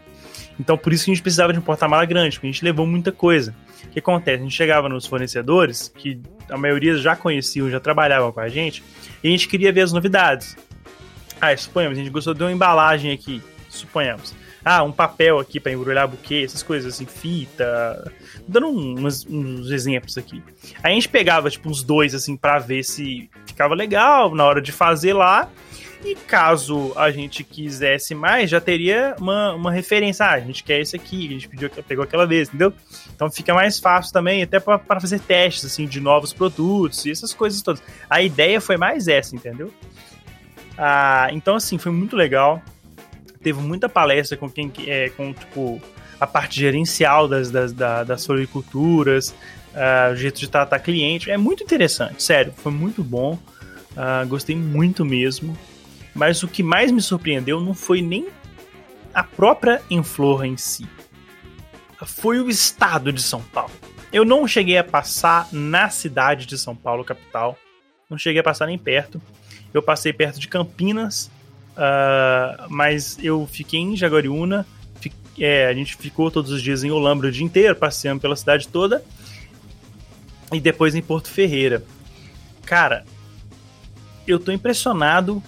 Então 0.60 0.76
por 0.76 0.92
isso 0.92 1.06
que 1.06 1.10
a 1.10 1.14
gente 1.14 1.22
precisava 1.22 1.52
de 1.52 1.58
um 1.58 1.62
porta-mala 1.62 2.04
grande, 2.04 2.36
porque 2.36 2.46
a 2.46 2.50
gente 2.50 2.64
levou 2.64 2.86
muita 2.86 3.10
coisa. 3.10 3.54
O 3.84 3.88
que 3.90 3.98
acontece? 3.98 4.40
A 4.40 4.42
gente 4.42 4.54
chegava 4.54 4.88
nos 4.88 5.06
fornecedores, 5.06 5.92
que 5.94 6.20
a 6.48 6.56
maioria 6.56 6.96
já 6.96 7.16
conheciam, 7.16 7.70
já 7.70 7.80
trabalhavam 7.80 8.32
com 8.32 8.40
a 8.40 8.48
gente, 8.48 8.82
e 9.22 9.28
a 9.28 9.30
gente 9.30 9.48
queria 9.48 9.72
ver 9.72 9.82
as 9.82 9.92
novidades. 9.92 10.56
Ah, 11.40 11.56
suponhamos, 11.56 11.98
a 11.98 12.00
gente 12.00 12.10
gostou 12.10 12.34
de 12.34 12.42
uma 12.42 12.52
embalagem 12.52 13.12
aqui, 13.12 13.42
suponhamos 13.68 14.34
ah, 14.68 14.82
um 14.82 14.90
papel 14.90 15.38
aqui 15.38 15.60
para 15.60 15.70
embrulhar 15.70 16.08
buquê, 16.08 16.42
essas 16.44 16.60
coisas 16.60 16.92
assim, 16.92 17.06
fita. 17.06 18.12
Dando 18.48 18.66
uns, 18.66 19.24
uns, 19.24 19.70
exemplos 19.70 20.18
aqui. 20.18 20.42
Aí 20.82 20.90
a 20.90 20.94
gente 20.96 21.08
pegava, 21.08 21.48
tipo, 21.48 21.68
uns 21.68 21.84
dois, 21.84 22.16
assim, 22.16 22.36
para 22.36 22.58
ver 22.58 22.82
se 22.82 23.30
ficava 23.46 23.76
legal 23.76 24.34
na 24.34 24.44
hora 24.44 24.60
de 24.60 24.72
fazer 24.72 25.12
lá. 25.12 25.48
E 26.06 26.14
caso 26.14 26.92
a 26.94 27.10
gente 27.10 27.42
quisesse 27.42 28.14
mais, 28.14 28.48
já 28.48 28.60
teria 28.60 29.16
uma, 29.20 29.54
uma 29.54 29.72
referência. 29.72 30.24
Ah, 30.24 30.34
a 30.34 30.40
gente 30.40 30.62
quer 30.62 30.80
esse 30.80 30.94
aqui, 30.94 31.26
a 31.26 31.30
gente 31.30 31.48
pediu, 31.48 31.68
pegou 31.68 32.04
aquela 32.04 32.26
vez, 32.26 32.48
entendeu? 32.48 32.72
Então 33.14 33.30
fica 33.30 33.52
mais 33.52 33.80
fácil 33.80 34.12
também, 34.12 34.42
até 34.42 34.60
para 34.60 35.00
fazer 35.00 35.18
testes, 35.18 35.64
assim, 35.64 35.86
de 35.86 36.00
novos 36.00 36.32
produtos 36.32 37.04
e 37.04 37.10
essas 37.10 37.32
coisas 37.32 37.60
todas. 37.60 37.82
A 38.08 38.22
ideia 38.22 38.60
foi 38.60 38.76
mais 38.76 39.08
essa, 39.08 39.34
entendeu? 39.34 39.72
Ah, 40.78 41.28
então, 41.32 41.56
assim, 41.56 41.76
foi 41.76 41.90
muito 41.90 42.14
legal 42.14 42.62
teve 43.46 43.60
muita 43.60 43.88
palestra 43.88 44.36
com 44.36 44.50
quem 44.50 44.72
é, 44.88 45.08
com 45.10 45.32
tipo 45.32 45.80
a 46.18 46.26
parte 46.26 46.58
gerencial 46.58 47.28
das, 47.28 47.48
das, 47.48 47.72
das, 47.72 48.04
das 48.04 48.26
floriculturas, 48.26 49.28
uh, 49.28 50.12
o 50.12 50.16
jeito 50.16 50.40
de 50.40 50.48
tratar 50.48 50.80
cliente. 50.80 51.30
É 51.30 51.36
muito 51.36 51.62
interessante, 51.62 52.20
sério, 52.24 52.52
foi 52.56 52.72
muito 52.72 53.04
bom. 53.04 53.38
Uh, 53.92 54.26
gostei 54.26 54.56
muito 54.56 55.04
mesmo. 55.04 55.56
Mas 56.16 56.42
o 56.42 56.48
que 56.48 56.62
mais 56.62 56.90
me 56.90 57.00
surpreendeu 57.00 57.60
não 57.60 57.74
foi 57.74 58.02
nem 58.02 58.26
a 59.14 59.22
própria 59.22 59.80
Enflor 59.88 60.44
em 60.44 60.56
si. 60.56 60.88
Foi 62.04 62.40
o 62.40 62.50
estado 62.50 63.12
de 63.12 63.22
São 63.22 63.40
Paulo. 63.40 63.72
Eu 64.12 64.24
não 64.24 64.48
cheguei 64.48 64.78
a 64.78 64.84
passar 64.84 65.48
na 65.52 65.88
cidade 65.88 66.46
de 66.46 66.58
São 66.58 66.74
Paulo, 66.74 67.04
capital. 67.04 67.56
Não 68.10 68.18
cheguei 68.18 68.40
a 68.40 68.44
passar 68.44 68.66
nem 68.66 68.78
perto. 68.78 69.22
Eu 69.72 69.82
passei 69.82 70.12
perto 70.12 70.40
de 70.40 70.48
Campinas 70.48 71.30
Uh, 71.76 72.64
mas 72.70 73.18
eu 73.22 73.46
fiquei 73.46 73.78
em 73.78 73.94
Jaguariúna, 73.94 74.66
é, 75.38 75.66
a 75.66 75.74
gente 75.74 75.94
ficou 75.96 76.30
todos 76.30 76.50
os 76.50 76.62
dias 76.62 76.82
em 76.82 76.90
Olambra 76.90 77.28
o 77.28 77.30
dia 77.30 77.44
inteiro, 77.44 77.76
passeando 77.76 78.22
pela 78.22 78.34
cidade 78.34 78.66
toda, 78.68 79.04
e 80.50 80.58
depois 80.58 80.94
em 80.94 81.02
Porto 81.02 81.28
Ferreira. 81.28 81.84
Cara, 82.64 83.04
eu 84.26 84.38
tô 84.38 84.50
impressionado 84.50 85.42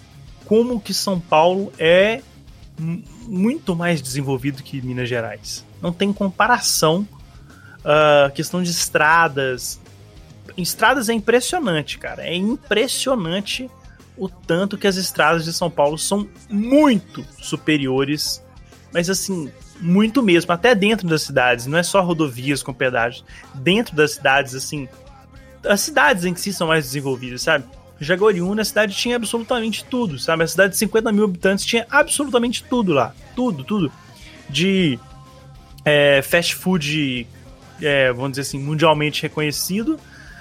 como 0.49 0.81
que 0.81 0.95
São 0.95 1.21
Paulo 1.21 1.71
é 1.79 2.23
muito 3.27 3.77
mais 3.77 4.01
desenvolvido 4.01 4.63
que 4.63 4.81
Minas 4.81 5.09
Gerais. 5.09 5.65
Não 5.83 5.93
tem 5.93 6.11
comparação. 6.11 7.07
Uh, 7.81 8.33
questão 8.33 8.63
de 8.63 8.71
estradas. 8.71 9.79
Estradas 10.57 11.11
é 11.11 11.13
impressionante, 11.13 11.99
cara. 11.99 12.23
É 12.23 12.35
impressionante 12.35 13.71
o 14.17 14.29
tanto 14.29 14.79
que 14.79 14.87
as 14.87 14.97
estradas 14.97 15.45
de 15.45 15.53
São 15.53 15.71
Paulo 15.71 15.99
são 15.99 16.27
muito 16.49 17.25
superiores, 17.41 18.43
mas 18.93 19.11
assim, 19.11 19.53
muito 19.81 20.23
mesmo, 20.23 20.51
até 20.51 20.75
dentro 20.75 21.07
das 21.07 21.23
cidades, 21.23 21.67
não 21.67 21.79
é 21.79 21.83
só 21.83 22.01
rodovias 22.01 22.63
com 22.63 22.73
pedágios, 22.73 23.25
dentro 23.55 23.95
das 23.95 24.13
cidades, 24.13 24.55
assim, 24.55 24.89
as 25.65 25.81
cidades 25.81 26.25
em 26.25 26.35
si 26.35 26.53
são 26.53 26.69
mais 26.69 26.87
desenvolvidas, 26.87 27.43
sabe? 27.43 27.65
Jaguariúna, 28.01 28.63
a 28.63 28.65
cidade 28.65 28.95
tinha 28.95 29.17
absolutamente 29.17 29.85
tudo, 29.85 30.19
sabe? 30.19 30.45
A 30.45 30.47
cidade 30.47 30.73
de 30.73 30.79
50 30.79 31.13
mil 31.13 31.25
habitantes 31.25 31.65
tinha 31.65 31.87
absolutamente 31.91 32.63
tudo 32.65 32.93
lá, 32.93 33.13
tudo, 33.35 33.65
tudo. 33.65 33.91
De 34.49 34.99
é, 35.85 36.23
fast 36.23 36.55
food, 36.55 37.27
é, 37.83 38.13
vamos 38.13 38.33
dizer 38.33 38.43
assim, 38.43 38.59
mundialmente 38.59 39.23
reconhecido, 39.23 39.99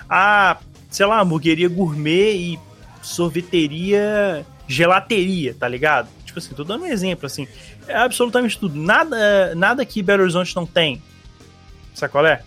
a, 0.09 0.57
sei 0.89 1.05
lá, 1.05 1.19
hamburgueria 1.19 1.67
gourmet 1.67 2.33
e 2.33 2.59
sorveteria, 3.01 4.45
gelateria, 4.67 5.55
tá 5.57 5.67
ligado? 5.67 6.09
Tipo 6.25 6.39
assim, 6.39 6.53
tô 6.53 6.63
dando 6.63 6.83
um 6.83 6.87
exemplo, 6.87 7.25
assim. 7.25 7.47
É 7.87 7.95
absolutamente 7.95 8.59
tudo. 8.59 8.77
Nada, 8.77 9.55
nada 9.55 9.85
que 9.85 10.03
Belo 10.03 10.23
Horizonte 10.23 10.55
não 10.55 10.65
tem. 10.65 11.01
Sabe 11.93 12.11
qual 12.11 12.25
é? 12.27 12.43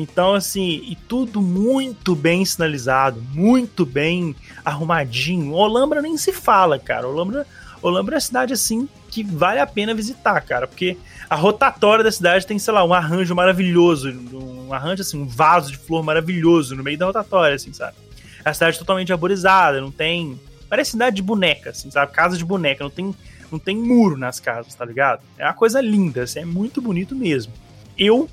Então, 0.00 0.34
assim, 0.34 0.82
e 0.86 0.96
tudo 0.96 1.40
muito 1.40 2.14
bem 2.14 2.44
sinalizado, 2.44 3.22
muito 3.32 3.84
bem 3.84 4.34
arrumadinho. 4.64 5.52
Olambra 5.52 6.00
nem 6.00 6.16
se 6.16 6.32
fala, 6.32 6.78
cara. 6.78 7.06
Olambra, 7.06 7.46
Olambra 7.82 8.14
é 8.14 8.16
uma 8.16 8.20
cidade, 8.20 8.52
assim, 8.52 8.88
que 9.10 9.22
vale 9.22 9.60
a 9.60 9.66
pena 9.66 9.94
visitar, 9.94 10.40
cara. 10.42 10.66
Porque 10.66 10.96
a 11.28 11.34
rotatória 11.34 12.04
da 12.04 12.12
cidade 12.12 12.46
tem, 12.46 12.58
sei 12.58 12.72
lá, 12.74 12.84
um 12.84 12.92
arranjo 12.92 13.34
maravilhoso. 13.34 14.10
Um 14.10 14.72
arranjo, 14.72 15.02
assim, 15.02 15.18
um 15.20 15.26
vaso 15.26 15.70
de 15.70 15.78
flor 15.78 16.02
maravilhoso 16.02 16.74
no 16.76 16.82
meio 16.82 16.98
da 16.98 17.06
rotatória, 17.06 17.56
assim, 17.56 17.72
sabe? 17.72 17.96
A 18.44 18.52
cidade 18.52 18.76
é 18.76 18.78
totalmente 18.78 19.12
arborizada, 19.12 19.80
não 19.80 19.90
tem. 19.90 20.40
Parece 20.68 20.92
cidade 20.92 21.16
de 21.16 21.22
boneca, 21.22 21.70
assim, 21.70 21.90
sabe? 21.90 22.12
Casa 22.12 22.36
de 22.36 22.44
boneca, 22.44 22.84
não 22.84 22.90
tem, 22.90 23.14
não 23.50 23.58
tem 23.58 23.76
muro 23.76 24.16
nas 24.16 24.38
casas, 24.38 24.74
tá 24.74 24.84
ligado? 24.84 25.20
É 25.36 25.44
uma 25.44 25.54
coisa 25.54 25.80
linda, 25.80 26.22
assim, 26.22 26.40
é 26.40 26.44
muito 26.44 26.80
bonito 26.80 27.14
mesmo. 27.14 27.52
Eu, 27.98 28.28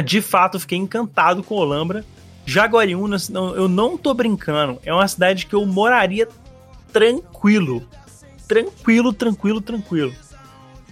de 0.00 0.20
fato, 0.20 0.60
fiquei 0.60 0.78
encantado 0.78 1.42
com 1.42 1.54
Olambra. 1.54 2.04
Jaguariúna, 2.46 3.16
eu 3.56 3.68
não 3.68 3.98
tô 3.98 4.14
brincando, 4.14 4.80
é 4.82 4.92
uma 4.92 5.06
cidade 5.06 5.44
que 5.44 5.54
eu 5.54 5.66
moraria 5.66 6.26
tranquilo. 6.92 7.86
Tranquilo, 8.46 9.12
tranquilo, 9.12 9.60
tranquilo. 9.60 10.14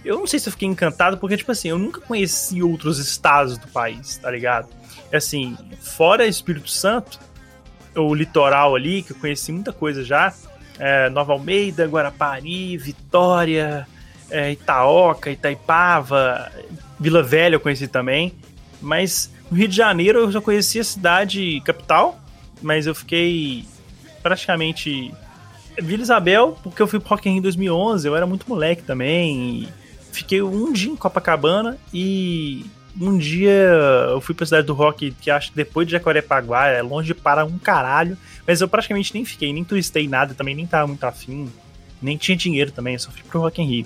Eu 0.05 0.19
não 0.19 0.27
sei 0.27 0.39
se 0.39 0.47
eu 0.47 0.51
fiquei 0.51 0.67
encantado, 0.67 1.17
porque, 1.17 1.35
tipo 1.35 1.51
assim, 1.51 1.69
eu 1.69 1.79
nunca 1.79 1.99
conheci 1.99 2.61
outros 2.61 2.99
estados 2.99 3.57
do 3.57 3.67
país, 3.67 4.17
tá 4.17 4.29
ligado? 4.29 4.67
Assim, 5.11 5.57
fora 5.81 6.27
Espírito 6.27 6.69
Santo, 6.69 7.19
o 7.95 8.13
litoral 8.13 8.75
ali, 8.75 9.01
que 9.01 9.11
eu 9.11 9.17
conheci 9.17 9.51
muita 9.51 9.73
coisa 9.73 10.03
já. 10.03 10.33
É, 10.77 11.09
Nova 11.09 11.33
Almeida, 11.33 11.87
Guarapari, 11.87 12.77
Vitória, 12.77 13.87
é, 14.29 14.51
Itaoca, 14.51 15.31
Itaipava, 15.31 16.51
Vila 16.99 17.23
Velha 17.23 17.55
eu 17.55 17.59
conheci 17.59 17.87
também. 17.87 18.33
Mas 18.81 19.31
no 19.49 19.57
Rio 19.57 19.67
de 19.67 19.75
Janeiro 19.75 20.19
eu 20.19 20.31
já 20.31 20.41
conheci 20.41 20.79
a 20.79 20.83
cidade 20.83 21.61
capital, 21.61 22.19
mas 22.61 22.87
eu 22.87 22.95
fiquei 22.95 23.65
praticamente. 24.21 25.13
Vila 25.79 26.01
Isabel, 26.01 26.57
porque 26.63 26.81
eu 26.81 26.87
fui 26.87 26.99
pro 26.99 27.09
Rock 27.09 27.29
in 27.29 27.33
Rio 27.33 27.39
em 27.39 27.41
2011, 27.43 28.07
eu 28.07 28.15
era 28.15 28.25
muito 28.25 28.49
moleque 28.49 28.81
também. 28.81 29.67
fiquei 30.11 30.41
um 30.41 30.73
dia 30.73 30.91
em 30.91 30.95
Copacabana 30.95 31.77
e 31.93 32.65
um 32.99 33.17
dia 33.17 33.51
eu 34.09 34.19
fui 34.19 34.33
pra 34.33 34.45
cidade 34.45 34.65
do 34.65 34.73
rock, 34.73 35.11
que 35.21 35.29
acho 35.29 35.51
que 35.51 35.55
depois 35.55 35.85
de 35.87 35.91
Jacarepaguá, 35.91 36.67
é 36.67 36.81
longe 36.81 37.13
para 37.13 37.45
um 37.45 37.57
caralho, 37.57 38.17
mas 38.45 38.59
eu 38.59 38.67
praticamente 38.67 39.13
nem 39.13 39.23
fiquei, 39.23 39.53
nem 39.53 39.63
turistei 39.63 40.07
nada, 40.07 40.33
também 40.33 40.55
nem 40.55 40.65
tava 40.65 40.87
muito 40.87 41.03
afim, 41.03 41.47
nem 42.01 42.17
tinha 42.17 42.35
dinheiro 42.35 42.71
também, 42.71 42.93
eu 42.93 42.99
só 42.99 43.11
fui 43.11 43.21
pro 43.23 43.39
Rock 43.39 43.61
in 43.61 43.65
Rio. 43.67 43.85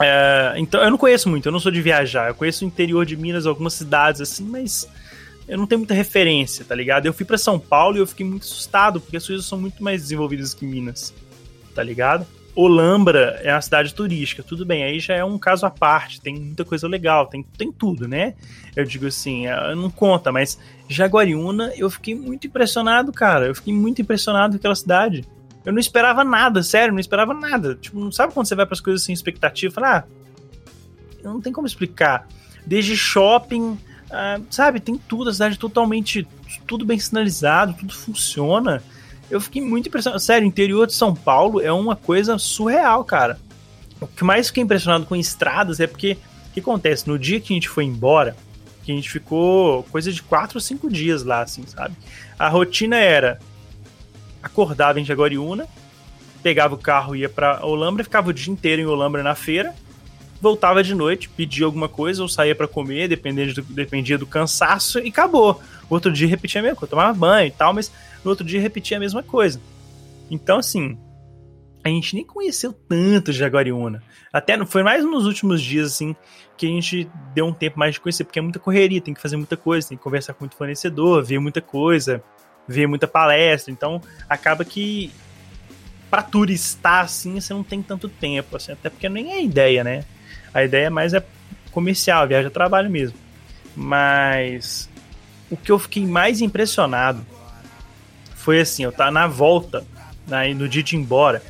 É, 0.00 0.54
então, 0.56 0.82
eu 0.82 0.90
não 0.90 0.98
conheço 0.98 1.28
muito, 1.28 1.46
eu 1.46 1.52
não 1.52 1.60
sou 1.60 1.72
de 1.72 1.80
viajar, 1.80 2.28
eu 2.28 2.34
conheço 2.34 2.64
o 2.64 2.68
interior 2.68 3.06
de 3.06 3.16
Minas, 3.16 3.46
algumas 3.46 3.74
cidades 3.74 4.20
assim, 4.20 4.44
mas 4.44 4.88
eu 5.48 5.56
não 5.56 5.66
tenho 5.66 5.78
muita 5.78 5.94
referência, 5.94 6.64
tá 6.64 6.74
ligado? 6.74 7.06
Eu 7.06 7.14
fui 7.14 7.24
para 7.24 7.38
São 7.38 7.58
Paulo 7.58 7.96
e 7.96 8.00
eu 8.00 8.06
fiquei 8.06 8.26
muito 8.26 8.42
assustado, 8.42 9.00
porque 9.00 9.16
as 9.16 9.26
coisas 9.26 9.46
são 9.46 9.58
muito 9.58 9.82
mais 9.82 10.02
desenvolvidas 10.02 10.52
que 10.52 10.66
Minas, 10.66 11.14
tá 11.74 11.82
ligado? 11.82 12.26
Olambra 12.54 13.38
é 13.42 13.52
uma 13.52 13.60
cidade 13.60 13.94
turística, 13.94 14.42
tudo 14.42 14.64
bem, 14.64 14.82
aí 14.82 14.98
já 14.98 15.14
é 15.14 15.22
um 15.22 15.38
caso 15.38 15.66
à 15.66 15.70
parte, 15.70 16.20
tem 16.22 16.34
muita 16.34 16.64
coisa 16.64 16.88
legal, 16.88 17.26
tem, 17.26 17.42
tem 17.42 17.70
tudo, 17.70 18.08
né? 18.08 18.34
Eu 18.74 18.84
digo 18.84 19.06
assim, 19.06 19.46
é, 19.46 19.74
não 19.74 19.90
conta, 19.90 20.32
mas 20.32 20.58
Jaguariúna, 20.88 21.72
eu 21.76 21.90
fiquei 21.90 22.14
muito 22.14 22.46
impressionado, 22.46 23.12
cara, 23.12 23.46
eu 23.46 23.54
fiquei 23.54 23.74
muito 23.74 24.00
impressionado 24.00 24.52
com 24.52 24.56
aquela 24.56 24.74
cidade. 24.74 25.24
Eu 25.66 25.72
não 25.72 25.78
esperava 25.78 26.24
nada, 26.24 26.62
sério, 26.62 26.94
não 26.94 27.00
esperava 27.00 27.34
nada. 27.34 27.74
Tipo, 27.74 28.00
não 28.00 28.10
sabe 28.10 28.32
quando 28.32 28.46
você 28.46 28.54
vai 28.54 28.64
para 28.64 28.74
as 28.74 28.80
coisas 28.80 29.02
sem 29.02 29.12
expectativa, 29.12 29.74
fala, 29.74 29.98
ah, 29.98 30.04
não 31.22 31.40
tem 31.40 31.52
como 31.52 31.66
explicar. 31.66 32.26
Desde 32.64 32.96
shopping, 32.96 33.78
ah, 34.10 34.40
sabe, 34.48 34.80
tem 34.80 34.96
tudo, 34.96 35.28
a 35.28 35.32
cidade 35.32 35.58
totalmente, 35.58 36.26
tudo 36.66 36.86
bem 36.86 36.98
sinalizado, 36.98 37.74
tudo 37.74 37.92
funciona 37.92 38.82
eu 39.30 39.40
fiquei 39.40 39.62
muito 39.62 39.88
impressionado. 39.88 40.22
Sério, 40.22 40.44
o 40.44 40.48
interior 40.48 40.86
de 40.86 40.94
São 40.94 41.14
Paulo 41.14 41.60
é 41.60 41.72
uma 41.72 41.96
coisa 41.96 42.38
surreal, 42.38 43.04
cara. 43.04 43.38
O 44.00 44.06
que 44.06 44.24
mais 44.24 44.48
fiquei 44.48 44.62
impressionado 44.62 45.06
com 45.06 45.16
estradas 45.16 45.80
é 45.80 45.86
porque 45.86 46.16
o 46.50 46.54
que 46.54 46.60
acontece? 46.60 47.08
No 47.08 47.18
dia 47.18 47.40
que 47.40 47.52
a 47.52 47.56
gente 47.56 47.68
foi 47.68 47.84
embora, 47.84 48.36
que 48.84 48.92
a 48.92 48.94
gente 48.94 49.10
ficou 49.10 49.82
coisa 49.84 50.12
de 50.12 50.22
4 50.22 50.56
ou 50.56 50.60
5 50.60 50.90
dias 50.90 51.22
lá, 51.22 51.42
assim, 51.42 51.64
sabe? 51.66 51.96
A 52.38 52.48
rotina 52.48 52.96
era 52.96 53.40
acordava 54.46 55.00
em 55.00 55.04
Jaguariúna, 55.04 55.66
pegava 56.42 56.74
o 56.74 56.78
carro, 56.78 57.14
ia 57.14 57.28
para 57.28 57.64
Olambra, 57.64 58.04
ficava 58.04 58.30
o 58.30 58.32
dia 58.32 58.52
inteiro 58.52 58.80
em 58.80 58.86
Olambra 58.86 59.22
na 59.22 59.34
feira, 59.34 59.74
voltava 60.40 60.82
de 60.82 60.94
noite, 60.94 61.28
pedia 61.28 61.66
alguma 61.66 61.88
coisa 61.88 62.22
ou 62.22 62.28
saía 62.28 62.54
para 62.54 62.68
comer, 62.68 63.08
dependendo 63.08 63.54
do, 63.54 63.62
dependia 63.62 64.16
do 64.16 64.26
cansaço 64.26 64.98
e 64.98 65.08
acabou. 65.08 65.60
O 65.90 65.94
outro 65.94 66.12
dia 66.12 66.28
repetia 66.28 66.60
a 66.60 66.62
mesma 66.62 66.76
coisa, 66.76 66.90
tomava 66.90 67.18
banho 67.18 67.48
e 67.48 67.50
tal, 67.50 67.74
mas 67.74 67.90
no 68.24 68.30
outro 68.30 68.46
dia 68.46 68.60
repetia 68.60 68.96
a 68.96 69.00
mesma 69.00 69.22
coisa. 69.22 69.60
Então, 70.30 70.58
assim, 70.58 70.98
a 71.84 71.88
gente 71.88 72.14
nem 72.14 72.24
conheceu 72.24 72.72
tanto 72.72 73.32
Jaguariúna. 73.32 74.02
Até 74.32 74.62
foi 74.66 74.82
mais 74.82 75.04
nos 75.04 75.24
últimos 75.24 75.62
dias, 75.62 75.92
assim, 75.92 76.14
que 76.56 76.66
a 76.66 76.70
gente 76.70 77.08
deu 77.34 77.46
um 77.46 77.52
tempo 77.52 77.78
mais 77.78 77.94
de 77.94 78.00
conhecer, 78.00 78.24
porque 78.24 78.38
é 78.38 78.42
muita 78.42 78.58
correria, 78.58 79.00
tem 79.00 79.14
que 79.14 79.20
fazer 79.20 79.36
muita 79.36 79.56
coisa, 79.56 79.88
tem 79.88 79.96
que 79.96 80.04
conversar 80.04 80.34
com 80.34 80.44
muito 80.44 80.56
fornecedor, 80.56 81.24
ver 81.24 81.38
muita 81.38 81.60
coisa, 81.60 82.22
ver 82.68 82.86
muita 82.86 83.06
palestra. 83.06 83.72
Então, 83.72 84.00
acaba 84.28 84.64
que 84.64 85.12
para 86.10 86.22
turistar, 86.22 87.04
assim, 87.04 87.40
você 87.40 87.52
não 87.52 87.62
tem 87.62 87.82
tanto 87.82 88.08
tempo, 88.08 88.56
assim, 88.56 88.72
até 88.72 88.88
porque 88.88 89.08
nem 89.08 89.32
é 89.32 89.42
ideia, 89.42 89.82
né? 89.82 90.04
A 90.54 90.64
ideia 90.64 90.90
mais 90.90 91.12
é 91.14 91.22
comercial, 91.70 92.26
viagem 92.26 92.46
a 92.46 92.50
trabalho 92.50 92.90
mesmo. 92.90 93.18
Mas 93.74 94.88
o 95.50 95.56
que 95.56 95.70
eu 95.70 95.78
fiquei 95.78 96.06
mais 96.06 96.40
impressionado 96.40 97.24
foi 98.34 98.60
assim, 98.60 98.84
eu 98.84 98.92
tava 98.92 99.10
na 99.10 99.26
volta, 99.26 99.84
né, 100.26 100.54
no 100.54 100.68
dia 100.68 100.82
de 100.82 100.96
ir 100.96 100.98
embora, 100.98 101.42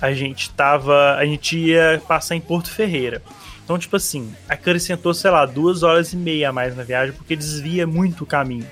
a 0.00 0.12
gente 0.12 0.50
tava, 0.50 1.14
a 1.14 1.24
gente 1.24 1.56
ia 1.56 2.02
passar 2.06 2.36
em 2.36 2.40
Porto 2.40 2.70
Ferreira. 2.70 3.22
Então, 3.64 3.78
tipo 3.78 3.96
assim, 3.96 4.34
acrescentou, 4.48 5.12
sei 5.12 5.30
lá, 5.30 5.44
duas 5.46 5.82
horas 5.82 6.12
e 6.12 6.16
meia 6.16 6.48
a 6.48 6.52
mais 6.52 6.76
na 6.76 6.82
viagem, 6.82 7.14
porque 7.14 7.36
desvia 7.36 7.86
muito 7.86 8.24
o 8.24 8.26
caminho. 8.26 8.66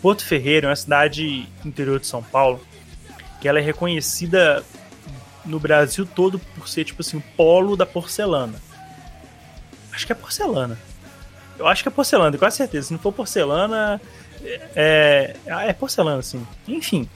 Porto 0.00 0.24
Ferreira 0.24 0.66
é 0.66 0.70
uma 0.70 0.76
cidade 0.76 1.48
interior 1.64 1.98
de 1.98 2.06
São 2.06 2.22
Paulo, 2.22 2.60
que 3.40 3.48
ela 3.48 3.58
é 3.58 3.62
reconhecida 3.62 4.64
no 5.44 5.58
Brasil 5.58 6.06
todo 6.06 6.38
por 6.38 6.68
ser, 6.68 6.84
tipo 6.84 7.02
assim, 7.02 7.16
o 7.16 7.22
polo 7.36 7.76
da 7.76 7.86
porcelana. 7.86 8.60
Acho 9.92 10.06
que 10.06 10.12
é 10.12 10.14
porcelana. 10.14 10.78
Eu 11.58 11.66
acho 11.66 11.82
que 11.82 11.88
é 11.88 11.92
porcelana, 11.92 12.36
com 12.36 12.50
certeza. 12.50 12.88
Se 12.88 12.92
não 12.92 13.00
for 13.00 13.12
porcelana, 13.12 14.00
é, 14.76 15.34
é 15.46 15.72
porcelana, 15.72 16.18
assim. 16.18 16.46
Enfim. 16.66 17.08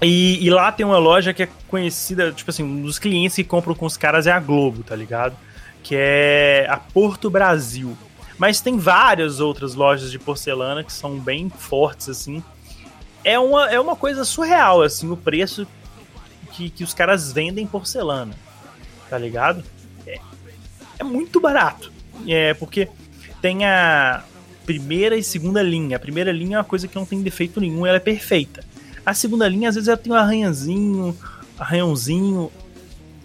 E, 0.00 0.44
e, 0.44 0.48
lá 0.50 0.72
tem 0.72 0.86
uma 0.86 0.98
loja 0.98 1.34
que 1.34 1.42
é 1.42 1.48
conhecida, 1.68 2.32
tipo 2.32 2.50
assim, 2.50 2.62
um 2.62 2.82
dos 2.82 2.98
clientes 2.98 3.36
que 3.36 3.44
compram 3.44 3.74
com 3.74 3.84
os 3.84 3.96
caras 3.96 4.26
é 4.26 4.32
a 4.32 4.40
Globo, 4.40 4.82
tá 4.82 4.96
ligado? 4.96 5.36
Que 5.82 5.94
é 5.94 6.66
a 6.70 6.76
Porto 6.76 7.28
Brasil. 7.28 7.96
Mas 8.40 8.58
tem 8.58 8.78
várias 8.78 9.38
outras 9.38 9.74
lojas 9.74 10.10
de 10.10 10.18
porcelana 10.18 10.82
que 10.82 10.92
são 10.92 11.18
bem 11.18 11.50
fortes, 11.50 12.08
assim. 12.08 12.42
É 13.22 13.38
uma, 13.38 13.70
é 13.70 13.78
uma 13.78 13.94
coisa 13.94 14.24
surreal, 14.24 14.80
assim, 14.80 15.10
o 15.10 15.16
preço 15.16 15.66
que, 16.52 16.70
que 16.70 16.82
os 16.82 16.94
caras 16.94 17.30
vendem 17.30 17.66
porcelana, 17.66 18.34
tá 19.10 19.18
ligado? 19.18 19.62
É, 20.06 20.18
é 21.00 21.04
muito 21.04 21.38
barato. 21.38 21.92
É, 22.26 22.54
porque 22.54 22.88
tem 23.42 23.66
a, 23.66 24.24
primeira 24.70 25.16
e 25.16 25.22
segunda 25.22 25.62
linha. 25.62 25.96
A 25.96 26.00
primeira 26.00 26.30
linha 26.30 26.54
é 26.54 26.58
uma 26.58 26.64
coisa 26.64 26.86
que 26.86 26.94
não 26.94 27.04
tem 27.04 27.20
defeito 27.20 27.60
nenhum, 27.60 27.84
ela 27.84 27.96
é 27.96 28.00
perfeita. 28.00 28.64
A 29.04 29.12
segunda 29.12 29.48
linha, 29.48 29.68
às 29.68 29.74
vezes, 29.74 29.88
ela 29.88 29.96
tem 29.96 30.12
um 30.12 30.16
arranhãozinho, 30.16 31.16
arranhãozinho, 31.58 32.52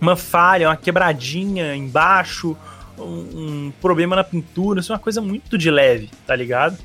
uma 0.01 0.15
falha, 0.15 0.69
uma 0.69 0.75
quebradinha 0.75 1.75
embaixo, 1.75 2.57
um, 2.97 3.67
um 3.67 3.73
problema 3.81 4.15
na 4.15 4.23
pintura, 4.23 4.79
isso 4.79 4.91
é 4.91 4.95
uma 4.95 5.01
coisa 5.01 5.21
muito 5.21 5.57
de 5.57 5.69
leve, 5.69 6.09
tá 6.25 6.35
ligado? 6.35 6.77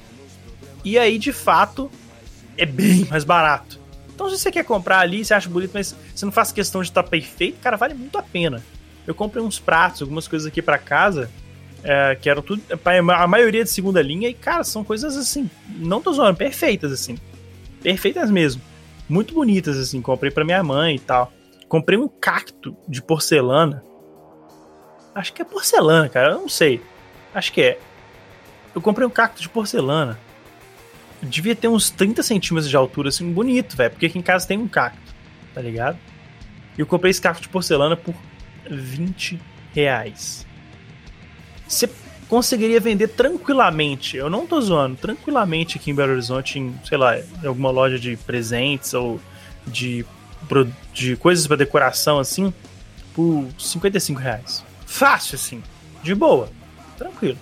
E 0.84 0.98
aí, 0.98 1.18
de 1.18 1.32
fato, 1.32 1.90
é 2.56 2.66
bem 2.66 3.06
mais 3.10 3.24
barato, 3.24 3.78
Então, 4.14 4.28
se 4.28 4.38
você 4.38 4.50
quer 4.50 4.64
comprar 4.64 5.00
ali, 5.00 5.24
você 5.24 5.34
acha 5.34 5.48
bonito, 5.48 5.72
mas 5.72 5.96
você 6.14 6.24
não 6.24 6.32
faz 6.32 6.52
questão 6.52 6.82
de 6.82 6.88
estar 6.88 7.02
perfeito, 7.02 7.58
cara, 7.60 7.76
vale 7.76 7.94
muito 7.94 8.18
a 8.18 8.22
pena. 8.22 8.62
Eu 9.06 9.14
comprei 9.14 9.42
uns 9.42 9.58
pratos, 9.58 10.02
algumas 10.02 10.28
coisas 10.28 10.46
aqui 10.46 10.60
para 10.60 10.78
casa, 10.78 11.30
é, 11.82 12.14
que 12.20 12.28
eram 12.28 12.42
tudo. 12.42 12.62
A 13.16 13.26
maioria 13.26 13.64
de 13.64 13.70
segunda 13.70 14.02
linha, 14.02 14.28
e, 14.28 14.34
cara, 14.34 14.62
são 14.62 14.84
coisas 14.84 15.16
assim, 15.16 15.50
não 15.68 16.00
tô 16.02 16.12
zoando, 16.12 16.36
perfeitas, 16.36 16.92
assim. 16.92 17.16
Perfeitas 17.82 18.30
mesmo. 18.30 18.60
Muito 19.08 19.32
bonitas, 19.34 19.76
assim. 19.78 20.02
Comprei 20.02 20.30
para 20.30 20.44
minha 20.44 20.62
mãe 20.62 20.96
e 20.96 21.00
tal. 21.00 21.32
Comprei 21.66 21.98
um 21.98 22.06
cacto 22.06 22.76
de 22.86 23.00
porcelana. 23.02 23.82
Acho 25.14 25.32
que 25.32 25.42
é 25.42 25.44
porcelana, 25.44 26.08
cara, 26.08 26.32
eu 26.32 26.40
não 26.40 26.48
sei. 26.48 26.80
Acho 27.34 27.52
que 27.52 27.60
é. 27.60 27.78
Eu 28.74 28.80
comprei 28.80 29.06
um 29.06 29.10
cacto 29.10 29.40
de 29.40 29.48
porcelana. 29.48 30.18
Devia 31.22 31.54
ter 31.54 31.68
uns 31.68 31.90
30 31.90 32.22
centímetros 32.22 32.70
de 32.70 32.76
altura, 32.76 33.08
assim, 33.08 33.30
bonito, 33.32 33.76
velho. 33.76 33.90
Porque 33.90 34.06
aqui 34.06 34.18
em 34.18 34.22
casa 34.22 34.46
tem 34.46 34.58
um 34.58 34.68
cacto, 34.68 35.14
tá 35.54 35.60
ligado? 35.60 35.98
E 36.78 36.80
eu 36.80 36.86
comprei 36.86 37.10
esse 37.10 37.20
cacto 37.20 37.42
de 37.42 37.48
porcelana 37.48 37.96
por 37.96 38.14
20 38.70 39.40
reais. 39.74 40.46
Você 41.66 41.90
conseguiria 42.28 42.80
vender 42.80 43.08
tranquilamente, 43.08 44.16
eu 44.16 44.30
não 44.30 44.46
tô 44.46 44.60
zoando, 44.60 44.96
tranquilamente 44.96 45.76
aqui 45.76 45.90
em 45.90 45.94
Belo 45.94 46.12
Horizonte, 46.12 46.60
em, 46.60 46.72
sei 46.84 46.96
lá, 46.96 47.18
em 47.18 47.46
alguma 47.46 47.70
loja 47.70 47.98
de 47.98 48.16
presentes 48.16 48.94
ou 48.94 49.20
de, 49.66 50.06
de 50.94 51.16
coisas 51.16 51.46
para 51.46 51.56
decoração 51.56 52.20
assim, 52.20 52.54
por 53.14 53.48
55 53.58 54.20
reais. 54.20 54.69
Fácil 54.90 55.36
assim, 55.36 55.62
de 56.02 56.16
boa, 56.16 56.48
tranquilo. 56.98 57.38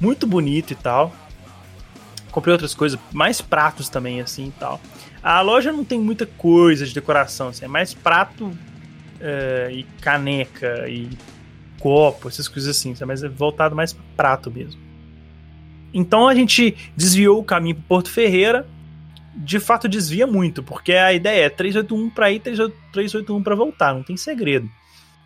Muito 0.00 0.26
bonito 0.26 0.72
e 0.72 0.74
tal. 0.74 1.14
Comprei 2.32 2.50
outras 2.50 2.74
coisas, 2.74 2.98
mais 3.12 3.40
pratos 3.40 3.88
também 3.88 4.20
assim 4.20 4.48
e 4.48 4.50
tal. 4.50 4.80
A 5.22 5.40
loja 5.40 5.70
não 5.70 5.84
tem 5.84 6.00
muita 6.00 6.26
coisa 6.26 6.84
de 6.84 6.92
decoração, 6.92 7.48
assim, 7.48 7.64
é 7.64 7.68
mais 7.68 7.94
prato 7.94 8.50
é, 9.20 9.68
e 9.72 9.84
caneca 10.00 10.88
e 10.88 11.08
copo, 11.78 12.26
essas 12.26 12.48
coisas 12.48 12.76
assim, 12.76 12.92
mas 13.06 13.22
é 13.22 13.28
voltado 13.28 13.76
mais 13.76 13.92
prato 14.16 14.50
mesmo. 14.50 14.80
Então 15.94 16.26
a 16.26 16.34
gente 16.34 16.76
desviou 16.96 17.38
o 17.38 17.44
caminho 17.44 17.76
para 17.76 17.84
Porto 17.86 18.10
Ferreira. 18.10 18.66
De 19.32 19.60
fato 19.60 19.88
desvia 19.88 20.26
muito, 20.26 20.60
porque 20.60 20.92
a 20.94 21.12
ideia 21.12 21.44
é 21.44 21.48
381 21.48 22.10
para 22.10 22.32
ir, 22.32 22.40
381 22.40 23.42
para 23.44 23.54
voltar, 23.54 23.94
não 23.94 24.02
tem 24.02 24.16
segredo. 24.16 24.68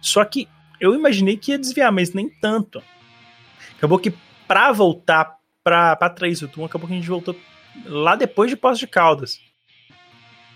Só 0.02 0.22
que 0.26 0.46
eu 0.82 0.96
imaginei 0.96 1.36
que 1.36 1.52
ia 1.52 1.58
desviar, 1.58 1.92
mas 1.92 2.12
nem 2.12 2.28
tanto. 2.28 2.82
Acabou 3.76 4.00
que 4.00 4.12
para 4.48 4.72
voltar 4.72 5.38
para 5.62 6.10
381, 6.10 6.64
acabou 6.64 6.88
que 6.88 6.94
a 6.94 6.96
gente 6.96 7.08
voltou 7.08 7.38
lá 7.86 8.16
depois 8.16 8.50
de 8.50 8.56
Poços 8.56 8.80
de 8.80 8.88
Caldas. 8.88 9.40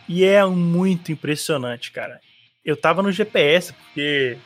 E 0.08 0.24
é 0.24 0.44
muito 0.44 1.12
impressionante, 1.12 1.92
cara. 1.92 2.20
Eu 2.64 2.76
tava 2.76 3.04
no 3.04 3.12
GPS, 3.12 3.72
porque 3.72 4.36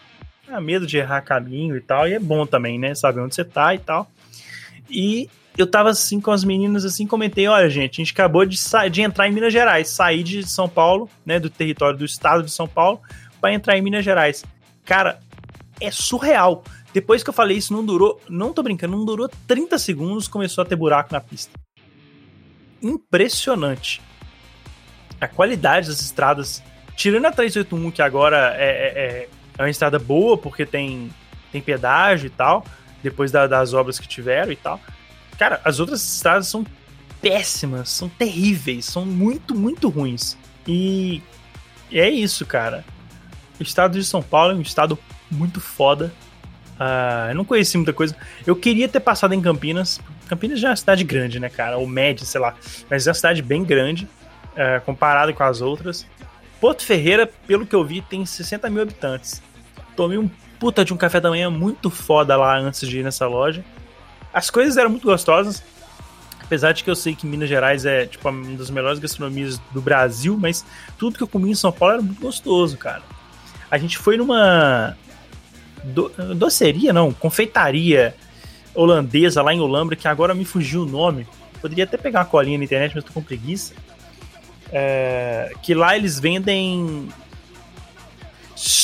ah, 0.47 0.61
medo 0.61 0.87
de 0.87 0.99
errar 0.99 1.23
caminho 1.23 1.75
e 1.75 1.81
tal, 1.81 2.07
e 2.07 2.13
é 2.13 2.19
bom 2.19 2.45
também, 2.45 2.79
né? 2.79 2.95
Saber 2.95 3.21
onde 3.21 3.35
você 3.35 3.45
tá 3.45 3.75
e 3.75 3.79
tal. 3.79 4.11
E 4.91 5.31
eu 5.57 5.67
tava 5.67 5.89
assim 5.89 6.21
com 6.21 6.31
as 6.31 6.45
meninas 6.45 6.85
assim, 6.85 7.07
comentei, 7.07 7.49
olha, 7.49 7.71
gente, 7.71 8.03
a 8.03 8.05
gente 8.05 8.13
acabou 8.13 8.45
de, 8.45 8.59
de 8.91 9.01
entrar 9.01 9.27
em 9.29 9.33
Minas 9.33 9.53
Gerais, 9.53 9.89
sair 9.89 10.23
de 10.23 10.47
São 10.47 10.69
Paulo, 10.69 11.09
né, 11.25 11.41
do 11.41 11.49
território 11.49 11.99
do 11.99 12.05
estado 12.05 12.43
de 12.43 12.51
São 12.51 12.69
Paulo, 12.69 13.01
para 13.41 13.55
entrar 13.55 13.79
em 13.79 13.83
Minas 13.83 14.05
Gerais. 14.05 14.45
Cara, 14.85 15.21
é 15.81 15.91
surreal. 15.91 16.63
Depois 16.93 17.23
que 17.23 17.31
eu 17.31 17.35
falei 17.35 17.57
isso, 17.57 17.73
não 17.73 17.85
durou, 17.85 18.21
não 18.29 18.53
tô 18.53 18.63
brincando, 18.63 18.97
não 18.97 19.05
durou 19.05 19.29
30 19.47 19.79
segundos, 19.79 20.29
começou 20.29 20.63
a 20.63 20.65
ter 20.65 20.77
buraco 20.77 21.13
na 21.13 21.21
pista. 21.21 21.59
Impressionante. 22.83 24.01
A 25.21 25.29
qualidade 25.29 25.89
das 25.89 26.01
estradas, 26.01 26.63
tirando 26.97 27.27
a 27.27 27.33
381, 27.33 27.91
que 27.91 28.03
agora 28.03 28.55
é, 28.57 28.65
é, 28.65 29.05
é 29.05 29.29
é 29.61 29.65
uma 29.65 29.71
estrada 29.71 29.99
boa 29.99 30.39
porque 30.39 30.65
tem, 30.65 31.11
tem 31.53 31.61
pedágio 31.61 32.29
e 32.29 32.31
tal, 32.31 32.65
depois 33.03 33.31
da, 33.31 33.47
das 33.47 33.75
obras 33.75 33.99
que 33.99 34.09
tiveram 34.09 34.51
e 34.51 34.57
tal. 34.57 34.81
Cara, 35.39 35.61
as 35.63 35.79
outras 35.79 36.03
estradas 36.03 36.49
são 36.49 36.65
péssimas, 37.21 37.91
são 37.91 38.09
terríveis, 38.09 38.87
são 38.87 39.05
muito, 39.05 39.55
muito 39.55 39.91
ruins. 39.91 40.35
E 40.67 41.23
é 41.93 42.09
isso, 42.09 42.47
cara. 42.47 42.83
O 43.59 43.63
estado 43.63 43.99
de 43.99 44.05
São 44.05 44.23
Paulo 44.23 44.53
é 44.53 44.55
um 44.55 44.63
estado 44.63 44.99
muito 45.31 45.61
foda. 45.61 46.13
Uh, 46.81 47.31
eu 47.31 47.35
não 47.35 47.45
conheci 47.45 47.77
muita 47.77 47.93
coisa. 47.93 48.17
Eu 48.47 48.57
queria 48.57 48.89
ter 48.89 49.01
passado 49.01 49.35
em 49.35 49.41
Campinas. 49.41 50.01
Campinas 50.27 50.59
já 50.59 50.69
é 50.69 50.71
uma 50.71 50.77
cidade 50.77 51.05
grande, 51.05 51.39
né, 51.39 51.49
cara? 51.49 51.77
Ou 51.77 51.87
média, 51.87 52.25
sei 52.25 52.41
lá. 52.41 52.55
Mas 52.89 53.07
é 53.07 53.11
uma 53.11 53.15
cidade 53.15 53.43
bem 53.43 53.63
grande, 53.63 54.09
uh, 54.53 54.81
comparado 54.85 55.35
com 55.35 55.43
as 55.43 55.61
outras. 55.61 56.07
Porto 56.61 56.83
Ferreira, 56.83 57.27
pelo 57.47 57.67
que 57.67 57.75
eu 57.75 57.85
vi, 57.85 58.01
tem 58.01 58.25
60 58.25 58.69
mil 58.71 58.83
habitantes. 58.83 59.43
Tomei 59.95 60.19
um 60.19 60.31
puta 60.59 60.85
de 60.85 60.93
um 60.93 60.97
café 60.97 61.21
da 61.21 61.31
manhã 61.31 61.51
muito 61.51 61.91
foda 61.91 62.37
lá 62.37 62.59
antes 62.59 62.87
de 62.89 63.01
ir 63.01 63.03
nessa 63.03 63.27
loja. 63.27 63.65
As 64.33 64.51
coisas 64.51 64.77
eram 64.77 64.91
muito 64.91 65.07
gostosas. 65.07 65.63
Apesar 66.43 66.73
de 66.73 66.83
que 66.83 66.91
eu 66.91 66.97
sei 66.97 67.15
que 67.15 67.27
Minas 67.27 67.49
Gerais 67.49 67.87
é 67.87 68.07
tipo 68.07 68.29
uma 68.29 68.57
das 68.57 68.71
melhores 68.71 68.99
gastronomias 68.99 69.59
do 69.73 69.81
Brasil, 69.81 70.37
mas 70.37 70.65
tudo 70.99 71.17
que 71.17 71.23
eu 71.23 71.29
comi 71.29 71.51
em 71.51 71.55
São 71.55 71.71
Paulo 71.71 71.95
era 71.95 72.03
muito 72.03 72.21
gostoso, 72.21 72.77
cara. 72.77 73.03
A 73.71 73.79
gente 73.79 73.97
foi 73.97 74.17
numa 74.17 74.97
do, 75.85 76.09
doceria, 76.35 76.93
não, 76.93 77.13
confeitaria 77.13 78.15
holandesa 78.75 79.43
lá 79.43 79.53
em 79.53 79.61
Olambra, 79.61 79.97
que 79.97 80.09
agora 80.09 80.35
me 80.35 80.45
fugiu 80.45 80.83
o 80.83 80.87
nome. 80.87 81.27
Poderia 81.61 81.85
até 81.85 81.97
pegar 81.97 82.21
uma 82.21 82.25
colinha 82.27 82.59
na 82.59 82.65
internet, 82.65 82.95
mas 82.95 83.05
tô 83.05 83.13
com 83.13 83.23
preguiça. 83.23 83.75
É, 84.73 85.53
que 85.63 85.75
lá 85.75 85.97
eles 85.97 86.19
vendem 86.19 87.09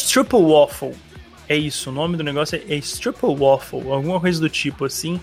Triple 0.08 0.42
Waffle. 0.42 0.94
É 1.48 1.56
isso, 1.56 1.90
o 1.90 1.92
nome 1.92 2.16
do 2.16 2.24
negócio 2.24 2.56
é, 2.56 2.76
é 2.76 2.80
Triple 2.80 3.34
Waffle, 3.36 3.90
alguma 3.90 4.20
coisa 4.20 4.40
do 4.40 4.48
tipo 4.48 4.84
assim. 4.84 5.20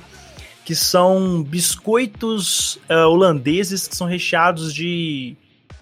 Que 0.63 0.73
são 0.73 1.43
biscoitos 1.43 2.75
uh, 2.89 3.09
holandeses 3.09 3.87
que 3.87 3.95
são 3.95 4.07
recheados 4.07 4.73
de. 4.73 5.35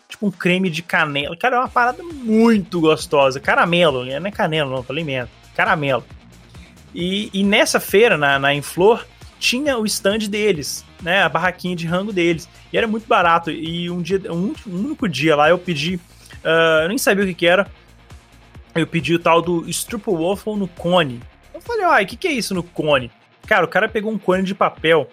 Tipo 0.09 0.27
um 0.27 0.31
creme 0.31 0.69
de 0.69 0.81
canela. 0.81 1.37
Cara, 1.37 1.57
é 1.57 1.59
uma 1.59 1.69
parada 1.69 2.03
muito 2.03 2.81
gostosa. 2.81 3.39
Caramelo, 3.39 4.03
né? 4.03 4.19
não 4.19 4.27
é 4.27 4.31
canela, 4.31 4.69
não, 4.69 4.83
falei 4.83 5.03
merda. 5.03 5.29
Caramelo. 5.55 6.05
E, 6.93 7.29
e 7.33 7.43
nessa 7.43 7.79
feira, 7.79 8.17
na, 8.17 8.37
na 8.37 8.53
Inflor, 8.53 9.05
tinha 9.39 9.77
o 9.77 9.85
stand 9.85 10.19
deles, 10.29 10.85
né? 11.01 11.23
A 11.23 11.29
barraquinha 11.29 11.75
de 11.75 11.87
rango 11.87 12.11
deles. 12.11 12.49
E 12.71 12.77
era 12.77 12.87
muito 12.87 13.07
barato. 13.07 13.49
E 13.49 13.89
um 13.89 14.01
dia, 14.01 14.21
um, 14.31 14.53
um 14.67 14.75
único 14.85 15.07
dia 15.07 15.35
lá 15.35 15.49
eu 15.49 15.57
pedi. 15.57 15.95
Uh, 15.95 16.83
eu 16.83 16.89
nem 16.89 16.97
sabia 16.97 17.23
o 17.23 17.27
que, 17.27 17.33
que 17.33 17.47
era 17.47 17.69
eu 18.79 18.87
pedi 18.87 19.13
o 19.13 19.19
tal 19.19 19.41
do 19.41 19.67
Strupple 19.69 20.13
Waffle 20.13 20.55
no 20.55 20.67
cone. 20.67 21.21
Eu 21.53 21.61
falei, 21.61 21.85
ai, 21.85 22.03
o 22.03 22.07
que, 22.07 22.15
que 22.15 22.27
é 22.27 22.31
isso 22.31 22.53
no 22.53 22.63
cone? 22.63 23.11
Cara, 23.45 23.65
o 23.65 23.67
cara 23.67 23.89
pegou 23.89 24.11
um 24.11 24.17
cone 24.17 24.43
de 24.43 24.55
papel, 24.55 25.09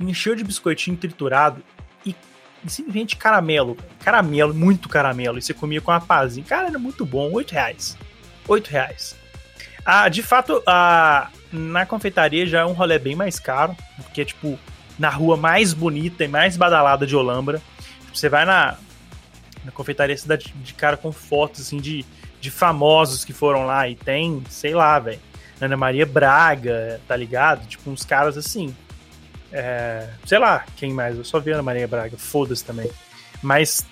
encheu 0.00 0.34
de 0.34 0.42
biscoitinho 0.42 0.96
triturado 0.96 1.62
e, 2.04 2.14
e 2.64 2.70
simplesmente 2.70 3.16
caramelo. 3.16 3.76
Caramelo, 4.00 4.52
muito 4.52 4.88
caramelo. 4.88 5.38
E 5.38 5.42
você 5.42 5.54
comia 5.54 5.80
com 5.80 5.90
uma 5.90 6.00
pazinha. 6.00 6.44
Cara, 6.46 6.68
era 6.68 6.78
muito 6.78 7.06
bom. 7.06 7.30
Oito 7.32 7.52
reais. 7.52 7.96
Oito 8.48 8.68
reais. 8.68 9.15
Ah, 9.86 10.08
de 10.08 10.22
fato, 10.22 10.60
ah, 10.66 11.28
na 11.52 11.86
confeitaria 11.86 12.46
já 12.46 12.60
é 12.60 12.64
um 12.64 12.72
rolê 12.72 12.98
bem 12.98 13.14
mais 13.14 13.38
caro, 13.38 13.76
porque 13.96 14.24
tipo 14.24 14.58
na 14.98 15.08
rua 15.08 15.36
mais 15.36 15.72
bonita 15.72 16.24
e 16.24 16.28
mais 16.28 16.56
badalada 16.56 17.06
de 17.06 17.14
Olambra. 17.14 17.62
Você 18.12 18.28
vai 18.28 18.44
na, 18.44 18.76
na 19.64 19.70
confeitaria, 19.70 20.16
você 20.16 20.26
dá 20.26 20.36
de, 20.36 20.48
de 20.48 20.74
cara 20.74 20.96
com 20.96 21.12
fotos 21.12 21.60
assim 21.60 21.78
de 21.78 22.04
de 22.46 22.50
famosos 22.50 23.24
que 23.24 23.32
foram 23.32 23.66
lá. 23.66 23.88
E 23.88 23.94
tem, 23.94 24.42
sei 24.48 24.74
lá, 24.74 24.98
velho, 24.98 25.20
Ana 25.60 25.76
Maria 25.76 26.06
Braga, 26.06 27.00
tá 27.06 27.16
ligado? 27.16 27.66
Tipo, 27.66 27.90
uns 27.90 28.04
caras 28.04 28.36
assim. 28.36 28.74
É, 29.52 30.08
sei 30.24 30.38
lá, 30.38 30.64
quem 30.76 30.92
mais? 30.92 31.16
Eu 31.16 31.24
só 31.24 31.40
vi 31.40 31.52
Ana 31.52 31.62
Maria 31.62 31.88
Braga, 31.88 32.16
foda-se 32.16 32.64
também. 32.64 32.90
Mas 33.42 33.84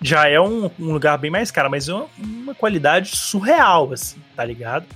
já 0.00 0.28
é 0.28 0.40
um, 0.40 0.70
um, 0.78 0.92
lugar 0.92 1.18
bem 1.18 1.30
mais 1.30 1.50
caro, 1.50 1.70
mas 1.70 1.88
é 1.88 1.94
uma, 1.94 2.06
uma, 2.18 2.54
qualidade 2.54 3.16
surreal, 3.16 3.92
assim, 3.92 4.18
tá 4.34 4.44
ligado? 4.44 4.86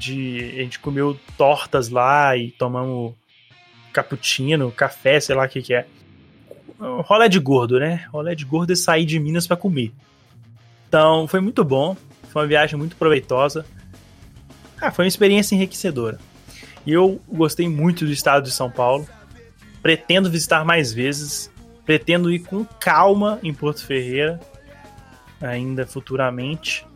De, 0.00 0.54
a 0.58 0.62
gente 0.62 0.78
comeu 0.78 1.18
tortas 1.36 1.90
lá 1.90 2.34
e 2.34 2.50
tomamos 2.50 3.12
cappuccino, 3.92 4.72
café, 4.72 5.20
sei 5.20 5.36
lá 5.36 5.44
o 5.44 5.48
que 5.48 5.60
que 5.60 5.74
é. 5.74 5.86
Rolé 6.80 7.28
de 7.28 7.38
gordo, 7.38 7.78
né? 7.78 8.06
Rolé 8.10 8.34
de 8.34 8.44
gordo 8.44 8.72
é 8.72 8.76
sair 8.76 9.04
de 9.04 9.18
Minas 9.20 9.46
para 9.46 9.58
comer. 9.58 9.92
Então, 10.88 11.28
foi 11.28 11.40
muito 11.40 11.62
bom. 11.62 11.94
Foi 12.30 12.42
uma 12.42 12.48
viagem 12.48 12.78
muito 12.78 12.96
proveitosa. 12.96 13.66
Ah, 14.80 14.90
foi 14.90 15.04
uma 15.04 15.08
experiência 15.08 15.54
enriquecedora. 15.54 16.18
E 16.86 16.92
eu 16.92 17.20
gostei 17.28 17.68
muito 17.68 18.06
do 18.06 18.12
estado 18.12 18.44
de 18.44 18.52
São 18.52 18.70
Paulo. 18.70 19.06
Pretendo 19.82 20.30
visitar 20.30 20.64
mais 20.64 20.92
vezes. 20.92 21.50
Pretendo 21.84 22.32
ir 22.32 22.38
com 22.40 22.64
calma 22.64 23.38
em 23.42 23.52
Porto 23.52 23.84
Ferreira, 23.84 24.40
ainda 25.40 25.86
futuramente. 25.86 26.86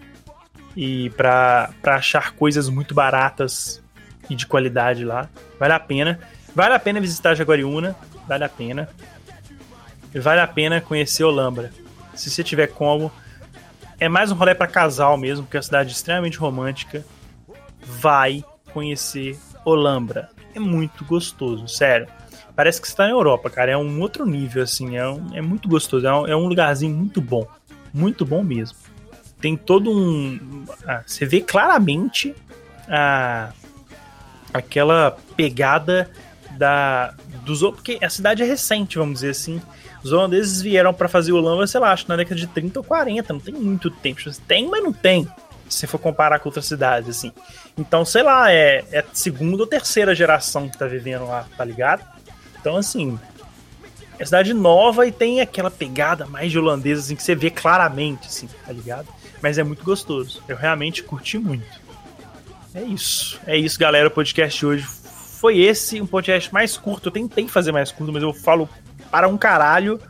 E 0.76 1.10
para 1.10 1.72
achar 1.84 2.32
coisas 2.32 2.68
muito 2.68 2.94
baratas 2.94 3.82
e 4.28 4.34
de 4.34 4.46
qualidade 4.46 5.04
lá. 5.04 5.28
Vale 5.58 5.72
a 5.72 5.80
pena. 5.80 6.18
Vale 6.54 6.74
a 6.74 6.78
pena 6.78 7.00
visitar 7.00 7.34
Jaguariúna. 7.34 7.94
Vale 8.26 8.44
a 8.44 8.48
pena. 8.48 8.88
Vale 10.14 10.40
a 10.40 10.46
pena 10.46 10.80
conhecer 10.80 11.24
Olambra. 11.24 11.72
se 12.14 12.30
você 12.30 12.44
tiver 12.44 12.68
como, 12.68 13.10
é 13.98 14.08
mais 14.08 14.30
um 14.30 14.34
rolê 14.34 14.54
para 14.54 14.68
casal 14.68 15.16
mesmo, 15.16 15.44
porque 15.44 15.56
é 15.56 15.58
uma 15.58 15.64
cidade 15.64 15.92
extremamente 15.92 16.38
romântica. 16.38 17.04
Vai 17.82 18.44
conhecer 18.72 19.38
Olambra. 19.64 20.30
É 20.54 20.60
muito 20.60 21.04
gostoso, 21.04 21.66
sério. 21.66 22.06
Parece 22.54 22.80
que 22.80 22.88
você 22.88 22.94
tá 22.94 23.04
na 23.04 23.10
Europa, 23.10 23.50
cara. 23.50 23.72
É 23.72 23.76
um 23.76 24.00
outro 24.00 24.24
nível, 24.24 24.62
assim. 24.62 24.96
É, 24.96 25.08
um, 25.08 25.34
é 25.34 25.42
muito 25.42 25.68
gostoso. 25.68 26.06
É 26.06 26.14
um, 26.14 26.26
é 26.28 26.36
um 26.36 26.46
lugarzinho 26.46 26.94
muito 26.94 27.20
bom. 27.20 27.46
Muito 27.92 28.24
bom 28.24 28.42
mesmo. 28.42 28.78
Tem 29.44 29.58
todo 29.58 29.90
um. 29.90 30.64
Ah, 30.86 31.02
você 31.06 31.26
vê 31.26 31.42
claramente 31.42 32.34
a, 32.88 33.52
aquela 34.54 35.18
pegada 35.36 36.10
da 36.52 37.12
dos 37.44 37.60
porque 37.60 37.98
a 38.02 38.08
cidade 38.08 38.42
é 38.42 38.46
recente, 38.46 38.96
vamos 38.96 39.16
dizer 39.16 39.32
assim. 39.32 39.60
Os 40.02 40.12
holandeses 40.12 40.62
vieram 40.62 40.94
para 40.94 41.10
fazer 41.10 41.32
o 41.32 41.36
Holanda, 41.36 41.66
sei 41.66 41.78
lá, 41.78 41.92
acho 41.92 42.08
na 42.08 42.16
década 42.16 42.36
de 42.36 42.46
30 42.46 42.80
ou 42.80 42.84
40, 42.84 43.34
não 43.34 43.40
tem 43.40 43.52
muito 43.52 43.90
tempo. 43.90 44.22
Tem, 44.48 44.66
mas 44.66 44.82
não 44.82 44.94
tem. 44.94 45.28
Se 45.68 45.86
for 45.86 45.98
comparar 45.98 46.38
com 46.38 46.48
outras 46.48 46.64
cidades, 46.64 47.10
assim. 47.10 47.30
Então, 47.76 48.02
sei 48.02 48.22
lá, 48.22 48.50
é, 48.50 48.82
é 48.90 49.04
segunda 49.12 49.62
ou 49.62 49.66
terceira 49.66 50.14
geração 50.14 50.70
que 50.70 50.78
tá 50.78 50.86
vivendo 50.86 51.26
lá, 51.26 51.46
tá 51.54 51.66
ligado? 51.66 52.02
Então, 52.58 52.78
assim, 52.78 53.18
é 54.18 54.24
cidade 54.24 54.54
nova 54.54 55.06
e 55.06 55.12
tem 55.12 55.42
aquela 55.42 55.70
pegada 55.70 56.24
mais 56.24 56.50
de 56.50 56.58
holandesa, 56.58 57.02
assim, 57.02 57.14
que 57.14 57.22
você 57.22 57.34
vê 57.34 57.50
claramente, 57.50 58.26
assim, 58.26 58.48
tá 58.64 58.72
ligado? 58.72 59.08
Mas 59.44 59.58
é 59.58 59.62
muito 59.62 59.84
gostoso. 59.84 60.42
Eu 60.48 60.56
realmente 60.56 61.02
curti 61.02 61.36
muito. 61.36 61.78
É 62.74 62.82
isso. 62.82 63.38
É 63.46 63.54
isso, 63.54 63.78
galera. 63.78 64.08
O 64.08 64.10
podcast 64.10 64.64
hoje 64.64 64.84
foi 64.84 65.58
esse, 65.58 66.00
um 66.00 66.06
podcast 66.06 66.50
mais 66.50 66.78
curto. 66.78 67.08
Eu 67.08 67.12
tentei 67.12 67.46
fazer 67.46 67.70
mais 67.70 67.92
curto, 67.92 68.10
mas 68.10 68.22
eu 68.22 68.32
falo 68.32 68.66
para 69.10 69.28
um 69.28 69.36
caralho. 69.36 70.00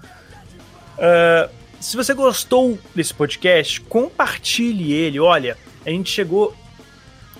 Uh, 0.96 1.50
se 1.80 1.96
você 1.96 2.14
gostou 2.14 2.78
desse 2.94 3.12
podcast, 3.12 3.80
compartilhe 3.80 4.92
ele. 4.92 5.18
Olha, 5.18 5.58
a 5.84 5.90
gente 5.90 6.12
chegou 6.12 6.54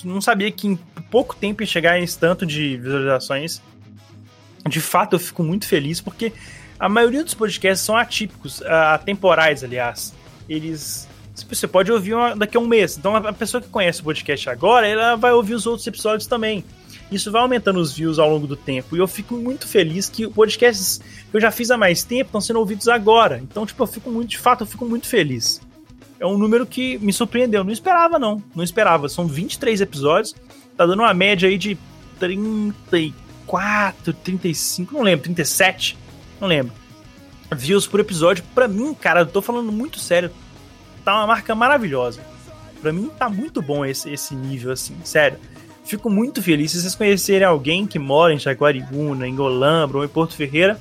não 0.03 0.21
sabia 0.21 0.51
que 0.51 0.67
em 0.67 0.75
pouco 1.11 1.35
tempo 1.35 1.61
ia 1.61 1.67
chegar 1.67 1.99
nesse 1.99 2.17
tanto 2.17 2.45
de 2.45 2.77
visualizações. 2.77 3.61
De 4.67 4.79
fato, 4.79 5.13
eu 5.13 5.19
fico 5.19 5.43
muito 5.43 5.67
feliz 5.67 6.01
porque 6.01 6.31
a 6.79 6.89
maioria 6.89 7.23
dos 7.23 7.33
podcasts 7.33 7.85
são 7.85 7.95
atípicos, 7.95 8.61
atemporais, 8.61 9.63
aliás. 9.63 10.13
Eles. 10.49 11.07
Você 11.49 11.67
pode 11.67 11.91
ouvir 11.91 12.13
uma, 12.13 12.35
daqui 12.35 12.55
a 12.57 12.59
um 12.59 12.67
mês. 12.67 12.97
Então, 12.97 13.15
a 13.15 13.33
pessoa 13.33 13.61
que 13.61 13.67
conhece 13.67 14.01
o 14.01 14.03
podcast 14.03 14.49
agora, 14.49 14.87
ela 14.87 15.15
vai 15.15 15.31
ouvir 15.31 15.55
os 15.55 15.65
outros 15.65 15.85
episódios 15.87 16.27
também. 16.27 16.63
Isso 17.11 17.31
vai 17.31 17.41
aumentando 17.41 17.79
os 17.79 17.93
views 17.93 18.19
ao 18.19 18.29
longo 18.29 18.45
do 18.45 18.55
tempo. 18.55 18.95
E 18.95 18.99
eu 18.99 19.07
fico 19.07 19.35
muito 19.35 19.67
feliz 19.67 20.09
que 20.09 20.27
podcasts 20.27 20.99
que 21.29 21.35
eu 21.37 21.41
já 21.41 21.51
fiz 21.51 21.71
há 21.71 21.77
mais 21.77 22.03
tempo 22.03 22.27
estão 22.27 22.41
sendo 22.41 22.59
ouvidos 22.59 22.87
agora. 22.87 23.39
Então, 23.41 23.65
tipo, 23.65 23.81
eu 23.81 23.87
fico 23.87 24.11
muito, 24.11 24.29
de 24.29 24.37
fato, 24.37 24.61
eu 24.61 24.67
fico 24.67 24.85
muito 24.85 25.07
feliz. 25.07 25.59
É 26.23 26.25
um 26.25 26.37
número 26.37 26.65
que 26.65 26.97
me 26.99 27.11
surpreendeu. 27.11 27.65
Não 27.65 27.71
esperava, 27.73 28.17
não. 28.17 28.41
Não 28.55 28.63
esperava. 28.63 29.09
São 29.09 29.27
23 29.27 29.81
episódios. 29.81 30.33
Tá 30.77 30.85
dando 30.85 31.01
uma 31.01 31.13
média 31.13 31.49
aí 31.49 31.57
de 31.57 31.77
34, 32.17 34.13
35, 34.13 34.93
não 34.93 35.01
lembro, 35.01 35.23
37 35.23 35.97
não 36.39 36.47
lembro. 36.47 36.73
Views 37.51 37.85
por 37.85 37.99
episódio, 37.99 38.43
pra 38.55 38.67
mim, 38.67 38.93
cara, 38.93 39.21
eu 39.21 39.25
tô 39.25 39.41
falando 39.41 39.71
muito 39.71 39.99
sério, 39.99 40.31
tá 41.05 41.15
uma 41.15 41.27
marca 41.27 41.53
maravilhosa. 41.53 42.21
Pra 42.81 42.91
mim 42.91 43.09
tá 43.17 43.29
muito 43.29 43.61
bom 43.61 43.85
esse, 43.85 44.09
esse 44.11 44.35
nível, 44.35 44.71
assim, 44.71 44.95
sério. 45.03 45.37
Fico 45.85 46.09
muito 46.09 46.41
feliz 46.41 46.71
se 46.71 46.81
vocês 46.81 46.95
conhecerem 46.95 47.45
alguém 47.45 47.85
que 47.85 47.99
mora 47.99 48.33
em 48.33 48.39
Jaguariúna, 48.39 49.27
em 49.27 49.35
Golambra 49.35 49.97
ou 49.97 50.05
em 50.05 50.07
Porto 50.07 50.35
Ferreira. 50.35 50.79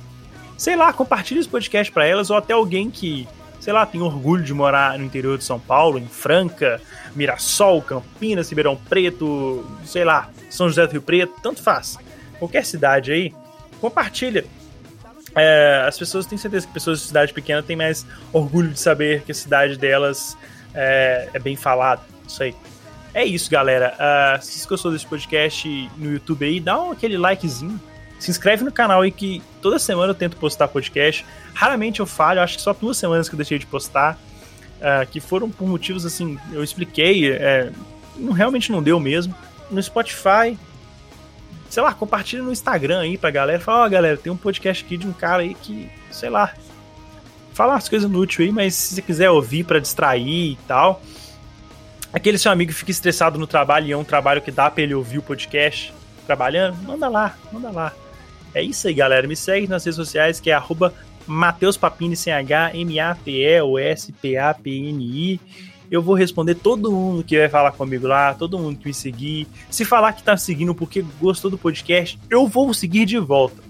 Sei 0.57 0.75
lá, 0.75 0.91
compartilhe 0.91 1.39
esse 1.39 1.49
podcast 1.49 1.91
para 1.91 2.05
elas 2.05 2.29
ou 2.29 2.37
até 2.37 2.53
alguém 2.53 2.89
que, 2.89 3.27
sei 3.63 3.71
lá, 3.71 3.85
tem 3.85 4.01
orgulho 4.01 4.43
de 4.43 4.53
morar 4.53 4.99
no 4.99 5.05
interior 5.05 5.37
de 5.37 5.45
São 5.45 5.57
Paulo, 5.57 5.97
em 5.97 6.07
Franca, 6.07 6.81
Mirassol, 7.15 7.81
Campinas, 7.81 8.49
Ribeirão 8.49 8.75
Preto, 8.75 9.65
sei 9.85 10.03
lá, 10.03 10.29
São 10.49 10.67
José 10.67 10.85
do 10.85 10.91
Rio 10.91 11.01
Preto, 11.01 11.33
tanto 11.41 11.63
faz. 11.63 11.97
Qualquer 12.39 12.65
cidade 12.65 13.13
aí, 13.13 13.33
compartilha 13.79 14.45
é, 15.35 15.85
as 15.87 15.97
pessoas 15.97 16.25
têm 16.25 16.37
certeza 16.37 16.67
que 16.67 16.73
pessoas 16.73 16.99
de 16.99 17.07
cidade 17.07 17.33
pequena 17.33 17.63
têm 17.63 17.75
mais 17.75 18.05
orgulho 18.31 18.69
de 18.69 18.79
saber 18.79 19.23
que 19.23 19.31
a 19.31 19.35
cidade 19.35 19.77
delas 19.77 20.37
é, 20.73 21.29
é 21.33 21.39
bem 21.39 21.55
falada. 21.55 22.01
Isso 22.27 22.43
aí. 22.43 22.55
É 23.13 23.23
isso, 23.23 23.49
galera. 23.49 23.95
Uh, 23.95 24.43
se 24.43 24.59
você 24.59 24.67
gostou 24.67 24.91
desse 24.91 25.05
podcast 25.05 25.67
no 25.97 26.11
YouTube 26.11 26.45
aí, 26.45 26.59
dá 26.59 26.81
um, 26.81 26.91
aquele 26.91 27.17
likezinho. 27.17 27.79
Se 28.23 28.31
inscreve 28.31 28.63
no 28.63 28.71
canal 28.71 29.01
aí 29.01 29.11
que 29.11 29.43
toda 29.61 29.77
semana 29.77 30.11
eu 30.11 30.15
tento 30.15 30.37
postar 30.37 30.69
podcast. 30.69 31.25
Raramente 31.53 31.99
eu 31.99 32.05
falho, 32.05 32.39
acho 32.39 32.55
que 32.55 32.61
só 32.61 32.71
duas 32.71 32.95
semanas 32.95 33.27
que 33.27 33.35
eu 33.35 33.37
deixei 33.37 33.59
de 33.59 33.65
postar. 33.65 34.17
Uh, 34.77 35.05
que 35.11 35.19
foram 35.19 35.49
por 35.49 35.67
motivos 35.67 36.05
assim, 36.05 36.39
eu 36.53 36.63
expliquei, 36.63 37.33
é, 37.33 37.69
não, 38.15 38.31
realmente 38.31 38.71
não 38.71 38.81
deu 38.81 38.97
mesmo. 38.97 39.35
No 39.69 39.83
Spotify, 39.83 40.57
sei 41.69 41.83
lá, 41.83 41.93
compartilha 41.93 42.41
no 42.41 42.53
Instagram 42.53 43.01
aí 43.01 43.17
pra 43.17 43.29
galera. 43.29 43.59
Fala, 43.59 43.83
ó, 43.83 43.85
oh, 43.87 43.89
galera, 43.89 44.15
tem 44.15 44.31
um 44.31 44.37
podcast 44.37 44.85
aqui 44.85 44.95
de 44.95 45.05
um 45.05 45.11
cara 45.11 45.41
aí 45.41 45.53
que, 45.53 45.89
sei 46.09 46.29
lá, 46.29 46.53
fala 47.53 47.73
umas 47.73 47.89
coisas 47.89 48.09
inúteis 48.09 48.47
aí, 48.47 48.53
mas 48.53 48.73
se 48.73 48.95
você 48.95 49.01
quiser 49.01 49.29
ouvir 49.31 49.65
para 49.65 49.79
distrair 49.79 50.51
e 50.53 50.57
tal. 50.65 51.01
Aquele 52.13 52.37
seu 52.37 52.53
amigo 52.53 52.71
que 52.71 52.77
fica 52.77 52.91
estressado 52.91 53.37
no 53.37 53.47
trabalho 53.47 53.87
e 53.87 53.91
é 53.91 53.97
um 53.97 54.05
trabalho 54.05 54.41
que 54.41 54.49
dá 54.49 54.71
pra 54.71 54.81
ele 54.81 54.95
ouvir 54.95 55.17
o 55.17 55.21
podcast 55.21 55.93
trabalhando, 56.25 56.77
manda 56.83 57.09
lá, 57.09 57.35
manda 57.51 57.69
lá. 57.69 57.91
É 58.53 58.61
isso 58.61 58.87
aí, 58.87 58.93
galera. 58.93 59.27
Me 59.27 59.35
segue 59.35 59.67
nas 59.67 59.83
redes 59.83 59.95
sociais 59.95 60.39
que 60.39 60.49
é 60.49 60.53
arroba 60.53 60.93
Papini 61.79 62.15
sem 62.15 62.33
H, 62.33 62.71
M-A-T-E-O-S-P-A-P-N-I 62.75 65.39
eu 65.93 66.01
vou 66.01 66.15
responder 66.15 66.55
todo 66.55 66.91
mundo 66.91 67.23
que 67.23 67.37
vai 67.37 67.47
falar 67.47 67.71
comigo 67.71 68.07
lá, 68.07 68.33
todo 68.33 68.57
mundo 68.57 68.79
que 68.79 68.87
me 68.87 68.93
seguir. 68.95 69.47
Se 69.69 69.85
falar 69.85 70.11
que 70.13 70.23
tá 70.23 70.35
seguindo 70.35 70.73
porque 70.73 71.05
gostou 71.21 71.51
do 71.51 71.57
podcast, 71.57 72.17
eu 72.31 72.47
vou 72.47 72.73
seguir 72.73 73.05
de 73.05 73.19
volta. 73.19 73.61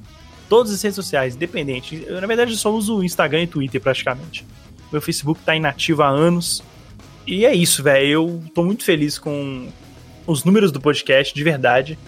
Todas 0.47 0.71
as 0.71 0.81
redes 0.81 0.95
sociais, 0.95 1.35
independente. 1.35 2.01
Eu, 2.07 2.21
na 2.21 2.27
verdade, 2.27 2.55
só 2.55 2.71
uso 2.71 3.03
Instagram 3.03 3.43
e 3.43 3.47
Twitter 3.47 3.81
praticamente. 3.81 4.45
Meu 4.89 5.01
Facebook 5.01 5.41
tá 5.41 5.53
inativo 5.53 6.01
há 6.01 6.07
anos. 6.07 6.63
E 7.27 7.45
é 7.45 7.53
isso, 7.53 7.83
velho. 7.83 8.07
Eu 8.07 8.43
tô 8.55 8.63
muito 8.63 8.85
feliz 8.85 9.19
com 9.19 9.67
os 10.25 10.45
números 10.45 10.71
do 10.71 10.79
podcast, 10.79 11.35
de 11.35 11.43
verdade. 11.43 11.99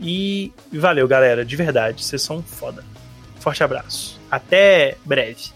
E 0.00 0.52
valeu, 0.72 1.06
galera, 1.06 1.44
de 1.44 1.56
verdade. 1.56 2.04
Vocês 2.04 2.22
são 2.22 2.42
foda. 2.42 2.84
Forte 3.40 3.62
abraço. 3.62 4.20
Até 4.30 4.96
breve. 5.04 5.52